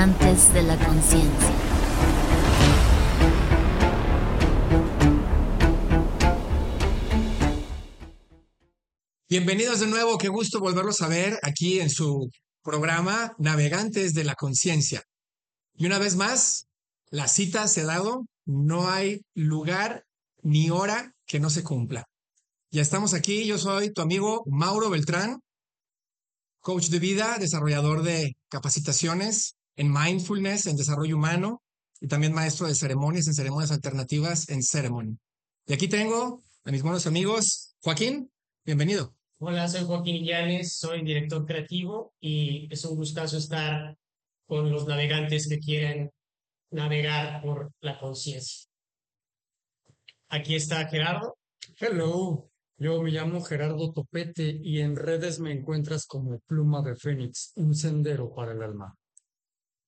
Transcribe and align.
navegantes 0.00 0.54
de 0.54 0.62
la 0.62 0.78
conciencia. 0.78 1.50
Bienvenidos 9.28 9.80
de 9.80 9.88
nuevo, 9.88 10.16
qué 10.16 10.28
gusto 10.28 10.58
volverlos 10.58 11.02
a 11.02 11.08
ver 11.08 11.38
aquí 11.42 11.80
en 11.80 11.90
su 11.90 12.30
programa 12.62 13.34
Navegantes 13.38 14.14
de 14.14 14.24
la 14.24 14.34
Conciencia. 14.36 15.02
Y 15.74 15.84
una 15.84 15.98
vez 15.98 16.16
más, 16.16 16.66
la 17.10 17.28
cita 17.28 17.68
se 17.68 17.82
ha 17.82 17.84
dado, 17.84 18.24
no 18.46 18.88
hay 18.88 19.20
lugar 19.34 20.04
ni 20.42 20.70
hora 20.70 21.12
que 21.26 21.40
no 21.40 21.50
se 21.50 21.62
cumpla. 21.62 22.06
Ya 22.70 22.80
estamos 22.80 23.12
aquí, 23.12 23.44
yo 23.44 23.58
soy 23.58 23.92
tu 23.92 24.00
amigo 24.00 24.44
Mauro 24.46 24.88
Beltrán, 24.88 25.40
coach 26.60 26.86
de 26.86 27.00
vida, 27.00 27.36
desarrollador 27.38 28.02
de 28.02 28.34
capacitaciones 28.48 29.56
en 29.80 29.90
mindfulness, 29.90 30.66
en 30.66 30.76
desarrollo 30.76 31.16
humano 31.16 31.62
y 32.02 32.06
también 32.06 32.34
maestro 32.34 32.66
de 32.66 32.74
ceremonias 32.74 33.26
en 33.28 33.34
ceremonias 33.34 33.70
alternativas 33.70 34.50
en 34.50 34.62
Ceremony. 34.62 35.16
Y 35.66 35.72
aquí 35.72 35.88
tengo 35.88 36.42
a 36.64 36.70
mis 36.70 36.82
buenos 36.82 37.06
amigos, 37.06 37.74
Joaquín, 37.80 38.30
bienvenido. 38.62 39.16
Hola, 39.38 39.66
soy 39.68 39.84
Joaquín 39.84 40.22
Llanes, 40.22 40.74
soy 40.74 41.02
director 41.02 41.46
creativo 41.46 42.12
y 42.20 42.68
es 42.70 42.84
un 42.84 42.94
gustazo 42.94 43.38
estar 43.38 43.96
con 44.46 44.70
los 44.70 44.86
navegantes 44.86 45.48
que 45.48 45.58
quieren 45.58 46.10
navegar 46.70 47.40
por 47.40 47.72
la 47.80 47.98
conciencia. 47.98 48.68
Aquí 50.28 50.56
está 50.56 50.86
Gerardo. 50.88 51.38
Hello, 51.78 52.50
yo 52.76 53.02
me 53.02 53.12
llamo 53.12 53.40
Gerardo 53.40 53.92
Topete 53.92 54.60
y 54.62 54.80
en 54.80 54.94
redes 54.94 55.40
me 55.40 55.52
encuentras 55.52 56.04
como 56.04 56.38
Pluma 56.40 56.82
de 56.82 56.96
Fénix, 56.96 57.52
un 57.56 57.74
sendero 57.74 58.34
para 58.34 58.52
el 58.52 58.62
alma. 58.62 58.94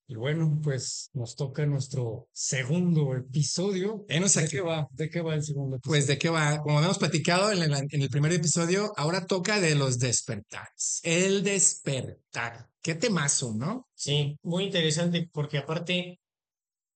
Y 0.07 0.17
bueno, 0.17 0.61
pues 0.63 1.11
nos 1.15 1.37
toca 1.37 1.65
nuestro 1.65 2.29
segundo 2.33 3.15
episodio. 3.17 4.05
¿De 4.09 4.49
qué 4.51 4.61
va? 4.61 4.89
¿De 4.91 5.09
qué 5.09 5.21
va 5.21 5.35
el 5.35 5.43
segundo 5.43 5.77
episodio? 5.77 5.93
Pues 5.93 6.07
de 6.07 6.19
qué 6.19 6.29
va, 6.29 6.61
como 6.61 6.79
habíamos 6.79 6.99
platicado 6.99 7.53
en 7.53 7.63
el, 7.63 7.73
en 7.73 8.03
el 8.03 8.11
primer 8.11 8.33
episodio, 8.33 8.93
ahora 8.97 9.27
toca 9.27 9.61
de 9.61 9.75
los 9.75 9.99
despertares. 9.99 11.01
El 11.03 11.43
despertar. 11.43 12.69
Qué 12.83 12.95
temazo, 12.97 13.55
¿no? 13.55 13.89
Sí, 13.95 14.37
muy 14.43 14.65
interesante 14.65 15.31
porque 15.33 15.59
aparte, 15.59 16.21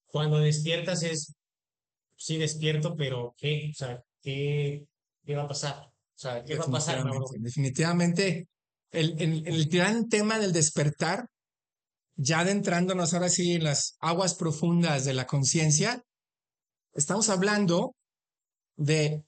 cuando 0.07 0.39
despiertas 0.39 1.03
es, 1.05 1.35
sí 2.17 2.39
despierto, 2.39 2.97
pero 2.97 3.35
¿qué? 3.39 3.71
O 3.71 3.75
sea, 3.75 4.03
¿qué, 4.21 4.85
qué 5.25 5.37
va 5.37 5.45
a 5.45 5.49
pasar? 5.49 5.77
O 5.77 6.19
sea, 6.19 6.43
¿qué 6.45 6.57
va 6.57 6.65
a 6.65 6.71
pasar, 6.71 7.05
definitivamente 7.39 8.49
el, 8.91 9.15
el, 9.21 9.47
el 9.47 9.69
gran 9.69 10.09
tema 10.09 10.39
del 10.39 10.53
despertar, 10.53 11.29
ya 12.17 12.41
adentrándonos 12.41 13.15
ahora 13.15 13.29
sí 13.29 13.55
en 13.55 13.65
las 13.65 13.97
aguas 14.01 14.35
profundas 14.35 15.05
de 15.05 15.15
la 15.15 15.27
conciencia, 15.27 16.03
estamos 16.95 17.29
hablando 17.29 17.95
de 18.77 19.25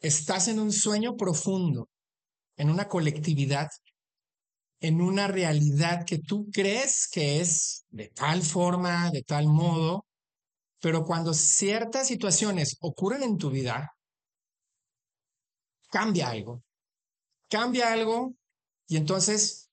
estás 0.00 0.48
en 0.48 0.60
un 0.60 0.72
sueño 0.72 1.16
profundo, 1.16 1.88
en 2.56 2.70
una 2.70 2.88
colectividad, 2.88 3.70
en 4.80 5.00
una 5.00 5.26
realidad 5.26 6.04
que 6.04 6.18
tú 6.18 6.50
crees 6.52 7.08
que 7.08 7.40
es 7.40 7.86
de 7.88 8.08
tal 8.08 8.42
forma, 8.42 9.10
de 9.10 9.22
tal 9.22 9.46
modo, 9.46 10.06
pero 10.80 11.04
cuando 11.04 11.32
ciertas 11.32 12.06
situaciones 12.06 12.76
ocurren 12.80 13.22
en 13.22 13.38
tu 13.38 13.50
vida, 13.50 13.94
cambia 15.88 16.28
algo. 16.28 16.62
Cambia 17.48 17.92
algo 17.92 18.34
y 18.86 18.96
entonces 18.96 19.63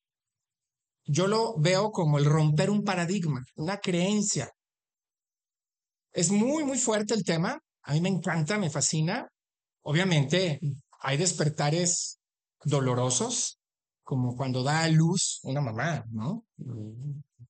yo 1.06 1.28
lo 1.28 1.58
veo 1.58 1.92
como 1.92 2.18
el 2.18 2.26
romper 2.26 2.70
un 2.70 2.84
paradigma, 2.84 3.44
una 3.56 3.78
creencia. 3.80 4.50
Es 6.14 6.32
muy, 6.32 6.64
muy 6.64 6.78
fuerte 6.78 7.14
el 7.14 7.24
tema. 7.24 7.60
A 7.84 7.94
mí 7.94 8.02
me 8.02 8.10
encanta, 8.10 8.58
me 8.58 8.70
fascina. 8.70 9.28
Obviamente 9.84 10.60
hay 11.00 11.18
despertares 11.18 12.20
dolorosos, 12.64 13.60
como 14.04 14.36
cuando 14.36 14.64
da 14.64 14.84
a 14.84 14.90
luz 14.90 15.40
una 15.44 15.62
mamá, 15.62 16.04
¿no? 16.12 16.46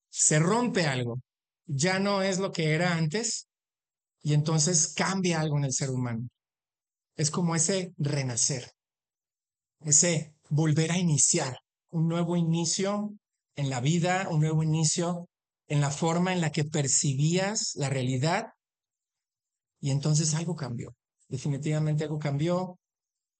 Se 0.09 0.39
rompe 0.39 0.85
algo. 0.85 1.19
Ya 1.65 1.99
no 1.99 2.21
es 2.21 2.39
lo 2.39 2.51
que 2.51 2.73
era 2.73 2.95
antes 2.95 3.47
y 4.21 4.33
entonces 4.33 4.93
cambia 4.93 5.39
algo 5.39 5.57
en 5.57 5.65
el 5.65 5.73
ser 5.73 5.89
humano. 5.89 6.27
Es 7.15 7.31
como 7.31 7.55
ese 7.55 7.93
renacer, 7.97 8.71
ese 9.81 10.33
volver 10.49 10.91
a 10.91 10.97
iniciar, 10.97 11.57
un 11.89 12.07
nuevo 12.07 12.35
inicio 12.35 13.13
en 13.55 13.69
la 13.69 13.81
vida, 13.81 14.27
un 14.29 14.41
nuevo 14.41 14.63
inicio 14.63 15.27
en 15.67 15.81
la 15.81 15.89
forma 15.91 16.33
en 16.33 16.41
la 16.41 16.51
que 16.51 16.63
percibías 16.65 17.73
la 17.75 17.89
realidad 17.89 18.47
y 19.79 19.91
entonces 19.91 20.33
algo 20.33 20.55
cambió. 20.55 20.95
Definitivamente 21.27 22.03
algo 22.03 22.19
cambió 22.19 22.77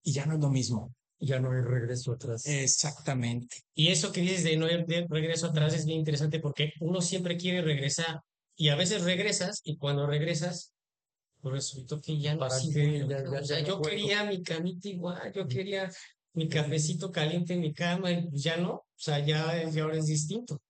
y 0.03 0.13
ya 0.13 0.25
no 0.25 0.35
es 0.35 0.39
lo 0.39 0.49
mismo. 0.49 0.94
Ya 1.19 1.39
no 1.39 1.51
hay 1.51 1.61
regreso 1.61 2.13
atrás. 2.13 2.45
Exactamente. 2.47 3.57
Y 3.75 3.89
eso 3.89 4.11
que 4.11 4.22
dices 4.22 4.44
de 4.44 4.57
no 4.57 4.66
de 4.66 5.05
regreso 5.07 5.47
atrás 5.47 5.73
es 5.73 5.85
bien 5.85 5.99
interesante 5.99 6.39
porque 6.39 6.72
uno 6.79 7.01
siempre 7.01 7.38
quiere 7.38 7.61
regresar 7.61 8.22
y 8.55 8.69
a 8.69 8.75
veces 8.75 9.03
regresas 9.03 9.61
y 9.63 9.78
cuando 9.78 10.07
regresas, 10.07 10.73
pues 11.41 11.53
resultó 11.53 12.01
que 12.01 12.17
ya 12.19 12.33
no 12.33 12.39
¿Para 12.39 12.57
es 12.57 12.69
qué? 12.73 12.79
igual, 12.97 13.09
Ya- 13.09 13.22
¿no? 13.22 13.33
ya- 13.33 13.39
O 13.41 13.45
sea, 13.45 13.57
ya 13.57 13.61
no 13.61 13.67
yo 13.67 13.81
puedo. 13.81 13.89
quería 13.95 14.23
mi 14.23 14.41
camita 14.41 14.89
igual, 14.89 15.31
yo 15.33 15.47
quería 15.47 15.91
mi 16.34 16.47
cafecito 16.47 17.12
caliente 17.12 17.53
en 17.53 17.62
mi 17.62 17.74
cama 17.74 18.12
y 18.12 18.30
pues 18.30 18.44
ya 18.44 18.58
no, 18.58 18.74
o 18.74 18.86
sea, 18.96 19.19
ya, 19.25 19.69
ya 19.69 19.84
ahora 19.84 19.97
es 19.97 20.06
distinto. 20.06 20.62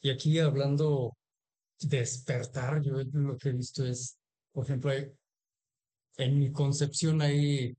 Y 0.00 0.10
aquí 0.10 0.38
hablando 0.38 1.16
despertar, 1.80 2.82
yo 2.82 2.94
lo 3.12 3.36
que 3.36 3.50
he 3.50 3.52
visto 3.52 3.84
es, 3.84 4.18
por 4.52 4.64
ejemplo, 4.64 4.90
hay- 4.90 5.12
en 6.16 6.38
mi 6.38 6.52
concepción 6.52 7.22
hay 7.22 7.76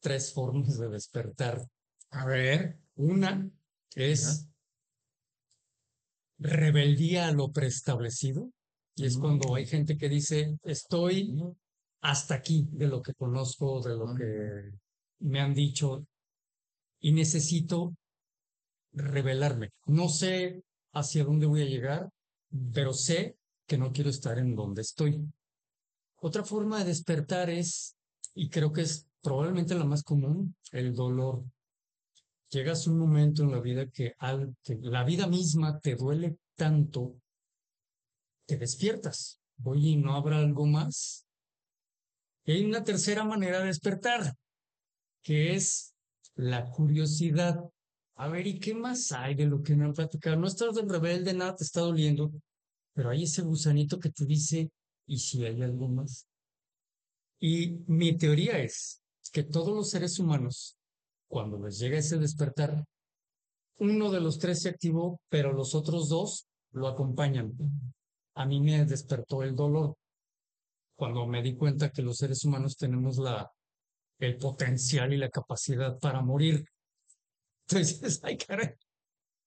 tres 0.00 0.32
formas 0.32 0.78
de 0.78 0.88
despertar. 0.88 1.66
A 2.10 2.26
ver, 2.26 2.78
Una 2.98 3.50
es 3.94 4.48
rebeldía 6.38 7.28
a 7.28 7.32
lo 7.32 7.52
preestablecido, 7.52 8.50
y 8.94 9.04
es 9.04 9.18
cuando 9.18 9.54
hay 9.54 9.66
gente 9.66 9.98
que 9.98 10.08
dice, 10.08 10.58
estoy 10.62 11.34
hasta 12.00 12.34
aquí 12.36 12.66
de 12.72 12.88
lo 12.88 13.02
que 13.02 13.12
conozco, 13.14 13.82
de 13.82 13.96
lo 13.96 14.14
que 14.14 14.70
me 15.20 15.40
han 15.40 15.54
dicho, 15.54 16.06
y 17.00 17.12
necesito 17.12 17.94
rebelarme. 18.92 19.70
No 19.86 20.08
sé 20.08 20.62
hacia 20.92 21.24
dónde 21.24 21.46
voy 21.46 21.62
a 21.62 21.66
llegar, 21.66 22.08
pero 22.72 22.92
sé 22.92 23.36
que 23.66 23.78
no 23.78 23.92
quiero 23.92 24.10
estar 24.10 24.38
en 24.38 24.54
donde 24.54 24.82
estoy. 24.82 25.20
Otra 26.16 26.44
forma 26.44 26.78
de 26.78 26.86
despertar 26.86 27.50
es, 27.50 27.96
y 28.34 28.48
creo 28.48 28.72
que 28.72 28.82
es 28.82 29.06
probablemente 29.22 29.74
la 29.74 29.84
más 29.84 30.02
común, 30.02 30.54
el 30.72 30.94
dolor. 30.94 31.44
Llegas 32.50 32.86
a 32.86 32.90
un 32.90 32.98
momento 32.98 33.42
en 33.42 33.50
la 33.50 33.60
vida 33.60 33.86
que, 33.90 34.14
al, 34.18 34.56
que 34.62 34.78
la 34.80 35.04
vida 35.04 35.26
misma 35.26 35.78
te 35.80 35.96
duele 35.96 36.38
tanto 36.54 37.16
que 38.46 38.56
despiertas. 38.56 39.40
Oye, 39.64 39.96
¿no 39.96 40.14
habrá 40.14 40.38
algo 40.38 40.66
más? 40.66 41.26
Y 42.44 42.52
hay 42.52 42.64
una 42.64 42.84
tercera 42.84 43.24
manera 43.24 43.58
de 43.60 43.66
despertar, 43.66 44.34
que 45.26 45.56
es 45.56 45.92
la 46.36 46.70
curiosidad. 46.70 47.58
A 48.14 48.28
ver, 48.28 48.46
¿y 48.46 48.60
qué 48.60 48.74
más 48.76 49.10
hay 49.10 49.34
de 49.34 49.46
lo 49.46 49.60
que 49.60 49.74
me 49.74 49.84
han 49.84 49.92
platicado? 49.92 50.36
No 50.36 50.46
estás 50.46 50.76
de 50.76 50.82
rebelde, 50.82 51.34
nada 51.34 51.56
te 51.56 51.64
está 51.64 51.80
doliendo, 51.80 52.30
pero 52.94 53.10
hay 53.10 53.24
ese 53.24 53.42
gusanito 53.42 53.98
que 53.98 54.10
te 54.10 54.24
dice, 54.24 54.70
¿y 55.04 55.18
si 55.18 55.44
hay 55.44 55.60
algo 55.62 55.88
más? 55.88 56.28
Y 57.40 57.78
mi 57.88 58.16
teoría 58.16 58.60
es 58.60 59.02
que 59.32 59.42
todos 59.42 59.74
los 59.74 59.90
seres 59.90 60.20
humanos, 60.20 60.76
cuando 61.28 61.58
les 61.58 61.80
llega 61.80 61.98
ese 61.98 62.18
despertar, 62.18 62.84
uno 63.78 64.12
de 64.12 64.20
los 64.20 64.38
tres 64.38 64.62
se 64.62 64.68
activó, 64.68 65.20
pero 65.28 65.52
los 65.52 65.74
otros 65.74 66.08
dos 66.08 66.46
lo 66.70 66.86
acompañan. 66.86 67.52
A 68.36 68.46
mí 68.46 68.60
me 68.60 68.84
despertó 68.84 69.42
el 69.42 69.56
dolor 69.56 69.96
cuando 70.94 71.26
me 71.26 71.42
di 71.42 71.56
cuenta 71.56 71.90
que 71.90 72.02
los 72.02 72.18
seres 72.18 72.44
humanos 72.44 72.76
tenemos 72.76 73.18
la, 73.18 73.50
el 74.18 74.36
potencial 74.36 75.12
y 75.12 75.16
la 75.16 75.30
capacidad 75.30 75.98
para 75.98 76.20
morir. 76.20 76.64
Entonces, 77.68 78.20
ay, 78.22 78.36
caray, 78.36 78.74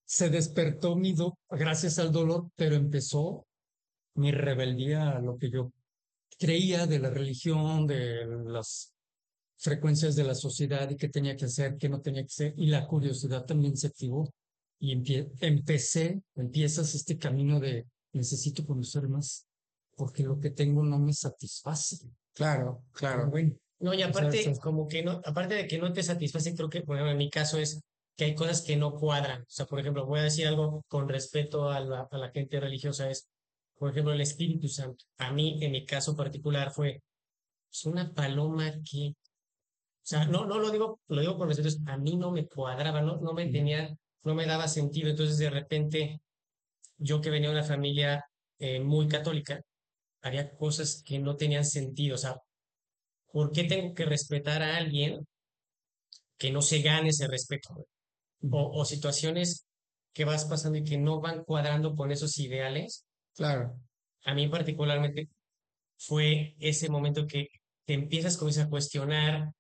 se 0.06 0.30
despertó 0.30 0.95
mi 0.95 1.13
do 1.13 1.38
gracias 1.50 2.00
al 2.00 2.12
dolor, 2.12 2.50
pero 2.56 2.75
empezó 2.75 3.45
mi 4.16 4.31
rebeldía 4.31 5.12
a 5.12 5.21
lo 5.21 5.38
que 5.38 5.50
yo 5.50 5.71
creía 6.38 6.88
de 6.88 7.00
la 7.00 7.10
religión, 7.10 7.86
de 7.86 8.25
las 8.45 8.94
frecuencias 9.57 10.16
de 10.16 10.24
la 10.24 10.36
sociedad 10.36 10.89
y 10.89 10.95
qué 10.95 11.10
tenía 11.10 11.36
que 11.36 11.45
hacer, 11.45 11.77
qué 11.77 11.89
no 11.89 12.01
tenía 12.01 12.22
que 12.22 12.27
hacer, 12.27 12.54
y 12.57 12.68
la 12.68 12.88
curiosidad 12.88 13.45
también 13.45 13.75
se 13.77 13.88
activó. 13.88 14.33
Y 14.81 14.94
empie 14.94 15.30
empecé, 15.42 16.22
empiezas 16.36 16.95
este 16.95 17.18
camino 17.18 17.60
de 17.60 17.86
necesito 18.13 18.65
conocer 18.65 19.10
más, 19.10 19.45
porque 19.95 20.24
lo 20.24 20.39
que 20.39 20.51
tengo 20.51 20.83
no 20.83 20.98
me 20.98 21.13
satisface. 21.13 21.98
claro, 22.33 22.83
claro. 22.94 23.30
Bueno, 23.30 23.56
No, 23.80 23.94
y 23.94 24.02
aparte, 24.02 24.54
como 24.62 24.88
que 24.88 25.04
no, 25.04 25.22
aparte 25.24 25.56
de 25.56 25.68
que 25.68 25.78
no 25.78 25.94
te 25.94 26.04
satisface, 26.04 26.54
creo 26.54 26.70
que, 26.70 26.81
bueno, 26.81 27.10
en 27.10 27.18
mi 27.18 27.30
caso 27.30 27.58
es 27.58 27.81
que 28.18 28.26
hay 28.26 28.36
cosas 28.36 28.62
que 28.62 28.76
no 28.76 28.94
cuadran. 28.94 29.44
O 29.44 29.50
sea, 29.50 29.66
por 29.66 29.80
ejemplo, 29.80 30.06
voy 30.06 30.20
a 30.20 30.24
decir 30.24 30.46
algo 30.48 30.84
con 30.88 31.08
respeto 31.08 31.70
a 31.70 31.80
la, 31.80 32.08
a 32.12 32.18
la 32.18 32.30
gente 32.31 32.60
religiosa, 32.60 33.10
es, 33.10 33.30
por 33.78 33.92
ejemplo, 33.92 34.12
el 34.12 34.20
Espíritu 34.22 34.68
Santo. 34.68 35.06
A 35.18 35.31
mí, 35.31 35.58
en 35.62 35.72
mi 35.72 35.86
caso 35.86 36.16
particular, 36.16 36.72
fue 36.72 37.02
es 37.72 37.86
una 37.86 38.14
paloma 38.14 38.74
que, 38.90 39.10
o 39.10 39.16
sea, 40.02 40.25
no, 40.25 40.46
no 40.46 40.60
lo 40.60 40.72
digo, 40.72 41.00
lo 41.08 41.22
digo 41.22 41.38
con 41.38 41.48
respeto, 41.48 41.70
a 41.86 41.98
mí 41.98 42.18
no 42.18 42.32
me 42.32 42.48
cuadraba, 42.48 43.02
no, 43.02 43.18
no 43.18 43.34
me 43.34 43.48
tenía, 43.48 43.96
no 44.24 44.36
me 44.36 44.46
daba 44.46 44.68
sentido. 44.68 45.10
Entonces, 45.10 45.38
de 45.38 45.50
repente, 45.50 46.22
yo 46.98 47.22
que 47.22 47.30
venía 47.30 47.50
de 47.50 47.56
una 47.56 47.64
familia 47.64 48.25
eh, 48.58 48.80
muy 48.80 49.08
católica, 49.08 49.62
había 50.22 50.52
cosas 50.52 51.04
que 51.06 51.20
no 51.20 51.36
tenían 51.36 51.66
sentido. 51.66 52.16
O 52.16 52.18
sea, 52.18 52.42
¿por 53.31 53.52
qué 53.52 53.64
tengo 53.64 53.94
que 53.94 54.06
respetar 54.06 54.62
a 54.62 54.78
alguien 54.78 55.28
que 56.38 56.52
no 56.52 56.62
se 56.62 56.81
gane 56.81 57.10
ese 57.10 57.28
respeto? 57.28 57.88
O, 58.52 58.80
o 58.80 58.86
situaciones 58.86 59.68
que 60.14 60.26
vas 60.26 60.46
pasando 60.46 60.78
y 60.78 60.84
que 60.84 60.98
no 60.98 61.22
van 61.22 61.44
cuadrando 61.44 61.96
con 61.96 62.12
esos 62.12 62.38
ideales. 62.40 63.06
Claro. 63.36 63.80
A 64.24 64.34
mí 64.34 64.48
particularmente 64.48 65.30
fue 65.98 66.56
ese 66.60 66.90
momento 66.90 67.28
que 67.28 67.48
te 67.86 67.94
empiezas 67.94 68.42
a 68.60 68.70
cuestionar 68.70 69.52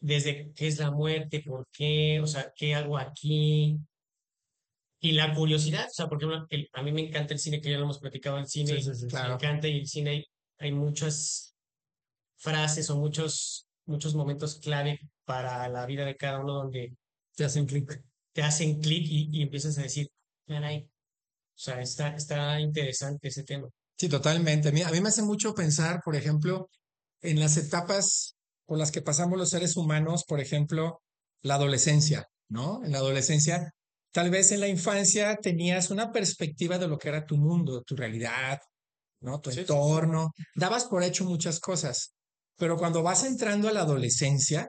desde 0.00 0.52
qué 0.54 0.66
es 0.66 0.78
la 0.78 0.90
muerte, 0.90 1.42
por 1.44 1.66
qué, 1.72 2.20
o 2.20 2.26
sea, 2.26 2.52
qué 2.54 2.74
hago 2.74 2.98
aquí. 2.98 3.78
Y 5.00 5.12
la 5.12 5.34
curiosidad, 5.34 5.86
o 5.86 5.92
sea, 5.92 6.08
porque 6.08 6.26
a 6.72 6.82
mí 6.82 6.92
me 6.92 7.02
encanta 7.02 7.34
el 7.34 7.40
cine, 7.40 7.60
que 7.60 7.70
ya 7.70 7.78
lo 7.78 7.84
hemos 7.84 7.98
platicado, 7.98 8.38
el 8.38 8.46
cine 8.46 8.74
me 8.74 9.34
encanta 9.34 9.68
y 9.68 9.78
el 9.78 9.86
cine 9.86 10.10
hay, 10.10 10.26
hay 10.58 10.72
muchas 10.72 11.51
frases 12.42 12.90
o 12.90 12.96
muchos, 12.96 13.68
muchos 13.86 14.14
momentos 14.14 14.56
clave 14.56 14.98
para 15.24 15.68
la 15.68 15.86
vida 15.86 16.04
de 16.04 16.16
cada 16.16 16.40
uno 16.40 16.54
donde 16.54 16.96
te 17.36 17.44
hacen 17.44 17.66
clic. 17.66 18.02
Te 18.32 18.42
hacen 18.42 18.80
clic 18.80 19.06
y, 19.08 19.28
y, 19.30 19.42
empiezas 19.42 19.78
a 19.78 19.82
decir, 19.82 20.08
caray, 20.46 20.82
o 20.82 21.58
sea, 21.58 21.80
está, 21.80 22.08
está 22.16 22.60
interesante 22.60 23.28
ese 23.28 23.44
tema. 23.44 23.68
Sí, 23.96 24.08
totalmente. 24.08 24.70
A 24.70 24.72
mí, 24.72 24.82
a 24.82 24.90
mí 24.90 25.00
me 25.00 25.10
hace 25.10 25.22
mucho 25.22 25.54
pensar, 25.54 26.00
por 26.04 26.16
ejemplo, 26.16 26.68
en 27.20 27.38
las 27.38 27.56
etapas 27.56 28.36
por 28.66 28.78
las 28.78 28.90
que 28.90 29.02
pasamos 29.02 29.38
los 29.38 29.50
seres 29.50 29.76
humanos, 29.76 30.24
por 30.26 30.40
ejemplo, 30.40 31.02
la 31.42 31.54
adolescencia, 31.54 32.26
¿no? 32.48 32.82
En 32.84 32.92
la 32.92 32.98
adolescencia, 32.98 33.72
tal 34.12 34.30
vez 34.30 34.50
en 34.50 34.60
la 34.60 34.68
infancia 34.68 35.36
tenías 35.36 35.90
una 35.90 36.10
perspectiva 36.10 36.78
de 36.78 36.88
lo 36.88 36.98
que 36.98 37.08
era 37.08 37.26
tu 37.26 37.36
mundo, 37.36 37.82
tu 37.82 37.94
realidad, 37.94 38.58
¿no? 39.20 39.40
Tu 39.40 39.50
entorno, 39.50 40.32
dabas 40.56 40.86
por 40.86 41.04
hecho 41.04 41.24
muchas 41.24 41.60
cosas, 41.60 42.14
pero 42.56 42.76
cuando 42.76 43.02
vas 43.02 43.24
entrando 43.24 43.68
a 43.68 43.72
la 43.72 43.82
adolescencia, 43.82 44.68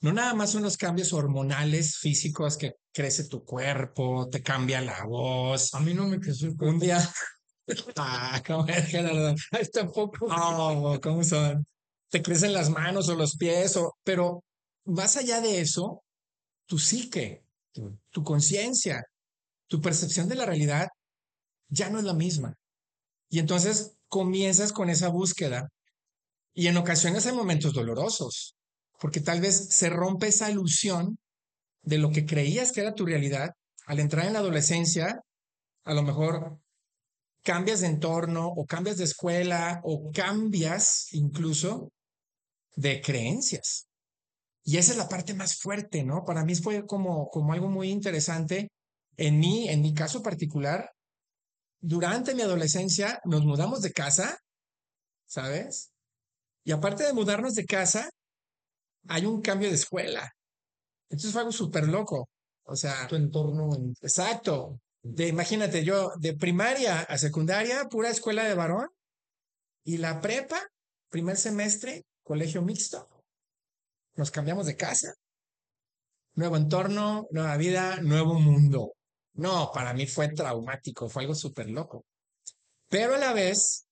no 0.00 0.12
nada 0.12 0.34
más 0.34 0.50
son 0.50 0.62
los 0.62 0.76
cambios 0.76 1.12
hormonales, 1.12 1.96
físicos, 1.96 2.56
que 2.58 2.74
crece 2.92 3.24
tu 3.24 3.44
cuerpo, 3.44 4.28
te 4.28 4.42
cambia 4.42 4.80
la 4.80 5.04
voz. 5.04 5.72
A 5.74 5.80
mí 5.80 5.94
no 5.94 6.06
me 6.06 6.20
creció 6.20 6.52
Un 6.60 6.78
día, 6.78 6.98
ah, 7.96 8.42
¿cómo 8.46 8.66
es, 8.66 8.86
Gerardo? 8.86 9.34
Tampoco. 9.72 10.28
No, 10.28 11.00
¿cómo 11.00 11.24
son? 11.24 11.66
Te 12.10 12.22
crecen 12.22 12.52
las 12.52 12.68
manos 12.68 13.08
o 13.08 13.14
los 13.14 13.36
pies, 13.36 13.76
o, 13.76 13.96
pero 14.04 14.44
más 14.84 15.16
allá 15.16 15.40
de 15.40 15.60
eso, 15.60 16.04
tu 16.66 16.78
psique, 16.78 17.42
tu, 17.72 17.98
tu 18.10 18.22
conciencia, 18.22 19.04
tu 19.68 19.80
percepción 19.80 20.28
de 20.28 20.36
la 20.36 20.46
realidad 20.46 20.88
ya 21.68 21.88
no 21.88 21.98
es 21.98 22.04
la 22.04 22.14
misma. 22.14 22.54
Y 23.30 23.38
entonces 23.38 23.96
comienzas 24.08 24.72
con 24.72 24.90
esa 24.90 25.08
búsqueda. 25.08 25.70
Y 26.54 26.68
en 26.68 26.76
ocasiones 26.76 27.26
hay 27.26 27.32
momentos 27.34 27.72
dolorosos, 27.72 28.56
porque 29.00 29.20
tal 29.20 29.40
vez 29.40 29.68
se 29.70 29.90
rompe 29.90 30.28
esa 30.28 30.50
ilusión 30.50 31.18
de 31.82 31.98
lo 31.98 32.10
que 32.10 32.24
creías 32.24 32.72
que 32.72 32.80
era 32.80 32.94
tu 32.94 33.04
realidad. 33.04 33.50
Al 33.86 33.98
entrar 33.98 34.26
en 34.26 34.32
la 34.34 34.38
adolescencia, 34.38 35.20
a 35.84 35.94
lo 35.94 36.02
mejor 36.02 36.58
cambias 37.42 37.80
de 37.80 37.88
entorno 37.88 38.48
o 38.48 38.64
cambias 38.64 38.96
de 38.96 39.04
escuela 39.04 39.80
o 39.84 40.10
cambias 40.12 41.12
incluso 41.12 41.90
de 42.76 43.02
creencias. 43.02 43.88
Y 44.62 44.78
esa 44.78 44.92
es 44.92 44.98
la 44.98 45.08
parte 45.08 45.34
más 45.34 45.58
fuerte, 45.58 46.04
¿no? 46.04 46.24
Para 46.24 46.44
mí 46.44 46.54
fue 46.54 46.86
como, 46.86 47.28
como 47.28 47.52
algo 47.52 47.68
muy 47.68 47.90
interesante. 47.90 48.70
En 49.16 49.38
mí, 49.38 49.68
en 49.68 49.82
mi 49.82 49.92
caso 49.92 50.22
particular, 50.22 50.90
durante 51.80 52.34
mi 52.34 52.42
adolescencia 52.42 53.20
nos 53.24 53.44
mudamos 53.44 53.82
de 53.82 53.92
casa, 53.92 54.38
¿sabes? 55.26 55.90
Y 56.64 56.72
aparte 56.72 57.04
de 57.04 57.12
mudarnos 57.12 57.54
de 57.54 57.66
casa, 57.66 58.08
hay 59.08 59.26
un 59.26 59.42
cambio 59.42 59.68
de 59.68 59.74
escuela. 59.74 60.34
Entonces 61.10 61.32
fue 61.32 61.42
algo 61.42 61.52
súper 61.52 61.86
loco. 61.86 62.28
O 62.64 62.74
sea, 62.74 63.06
tu 63.06 63.16
entorno. 63.16 63.70
Exacto. 64.00 64.80
De, 65.02 65.28
imagínate, 65.28 65.84
yo 65.84 66.12
de 66.18 66.34
primaria 66.34 67.00
a 67.00 67.18
secundaria, 67.18 67.84
pura 67.90 68.08
escuela 68.08 68.44
de 68.44 68.54
varón, 68.54 68.88
y 69.84 69.98
la 69.98 70.22
prepa, 70.22 70.60
primer 71.10 71.36
semestre, 71.36 72.06
colegio 72.22 72.62
mixto. 72.62 73.06
Nos 74.16 74.30
cambiamos 74.30 74.64
de 74.64 74.76
casa. 74.76 75.12
Nuevo 76.36 76.56
entorno, 76.56 77.26
nueva 77.30 77.56
vida, 77.58 78.00
nuevo 78.00 78.40
mundo. 78.40 78.94
No, 79.34 79.70
para 79.74 79.92
mí 79.92 80.06
fue 80.06 80.28
traumático, 80.28 81.08
fue 81.10 81.22
algo 81.22 81.34
súper 81.34 81.68
loco. 81.68 82.06
Pero 82.88 83.16
a 83.16 83.18
la 83.18 83.34
vez, 83.34 83.86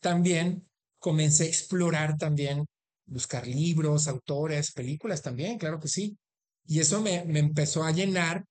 también 0.00 0.68
comencé 1.04 1.44
a 1.44 1.48
explorar 1.48 2.16
también, 2.16 2.64
buscar 3.04 3.46
libros, 3.46 4.08
autores, 4.08 4.72
películas 4.72 5.20
también, 5.20 5.58
claro 5.58 5.78
que 5.78 5.88
sí. 5.88 6.16
Y 6.64 6.80
eso 6.80 7.02
me, 7.02 7.26
me 7.26 7.40
empezó 7.40 7.84
a 7.84 7.92
llenar 7.92 8.42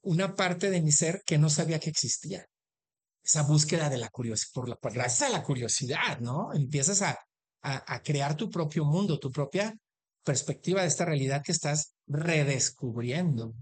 una 0.00 0.34
parte 0.34 0.70
de 0.70 0.80
mi 0.80 0.92
ser 0.92 1.20
que 1.26 1.36
no 1.36 1.50
sabía 1.50 1.78
que 1.78 1.90
existía. 1.90 2.46
Esa 3.22 3.42
búsqueda 3.42 3.90
de 3.90 3.98
la 3.98 4.08
curiosidad, 4.08 4.50
por 4.54 4.70
la, 4.70 4.78
gracias 4.80 5.28
a 5.28 5.32
la 5.32 5.42
curiosidad, 5.42 6.20
¿no? 6.20 6.54
Empiezas 6.54 7.02
a, 7.02 7.18
a, 7.60 7.94
a, 7.94 8.02
crear 8.02 8.34
tu 8.34 8.48
propio 8.48 8.86
mundo, 8.86 9.18
tu 9.18 9.30
propia 9.30 9.76
perspectiva 10.24 10.80
de 10.80 10.88
esta 10.88 11.04
realidad 11.04 11.42
que 11.44 11.52
estás 11.52 11.92
redescubriendo. 12.06 13.52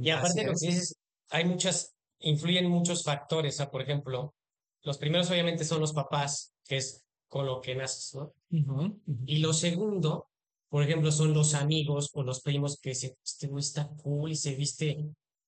Y 0.00 0.08
aparte 0.08 0.40
de 0.40 0.46
lo 0.46 0.54
que 0.54 0.66
dices, 0.66 0.96
hay 1.28 1.44
muchas, 1.44 1.92
influyen 2.20 2.70
muchos 2.70 3.04
factores. 3.04 3.52
O 3.52 3.56
sea, 3.58 3.70
por 3.70 3.82
ejemplo, 3.82 4.34
los 4.80 4.96
primeros 4.96 5.30
obviamente 5.30 5.66
son 5.66 5.80
los 5.80 5.92
papás, 5.92 6.54
que 6.64 6.78
es 6.78 7.04
con 7.28 7.46
lo 7.46 7.60
que 7.60 7.74
naces, 7.74 8.14
¿no? 8.14 8.32
Uh 8.50 8.56
-huh. 8.56 8.98
Y 9.26 9.38
lo 9.38 9.52
segundo, 9.52 10.28
por 10.68 10.82
ejemplo, 10.82 11.10
son 11.12 11.32
los 11.34 11.54
amigos 11.54 12.10
o 12.14 12.22
los 12.22 12.40
primos 12.40 12.78
que 12.80 12.94
se, 12.94 13.16
este 13.24 13.46
güey 13.48 13.60
está 13.62 13.88
cool 14.02 14.32
y 14.32 14.36
se 14.36 14.54
viste 14.54 15.04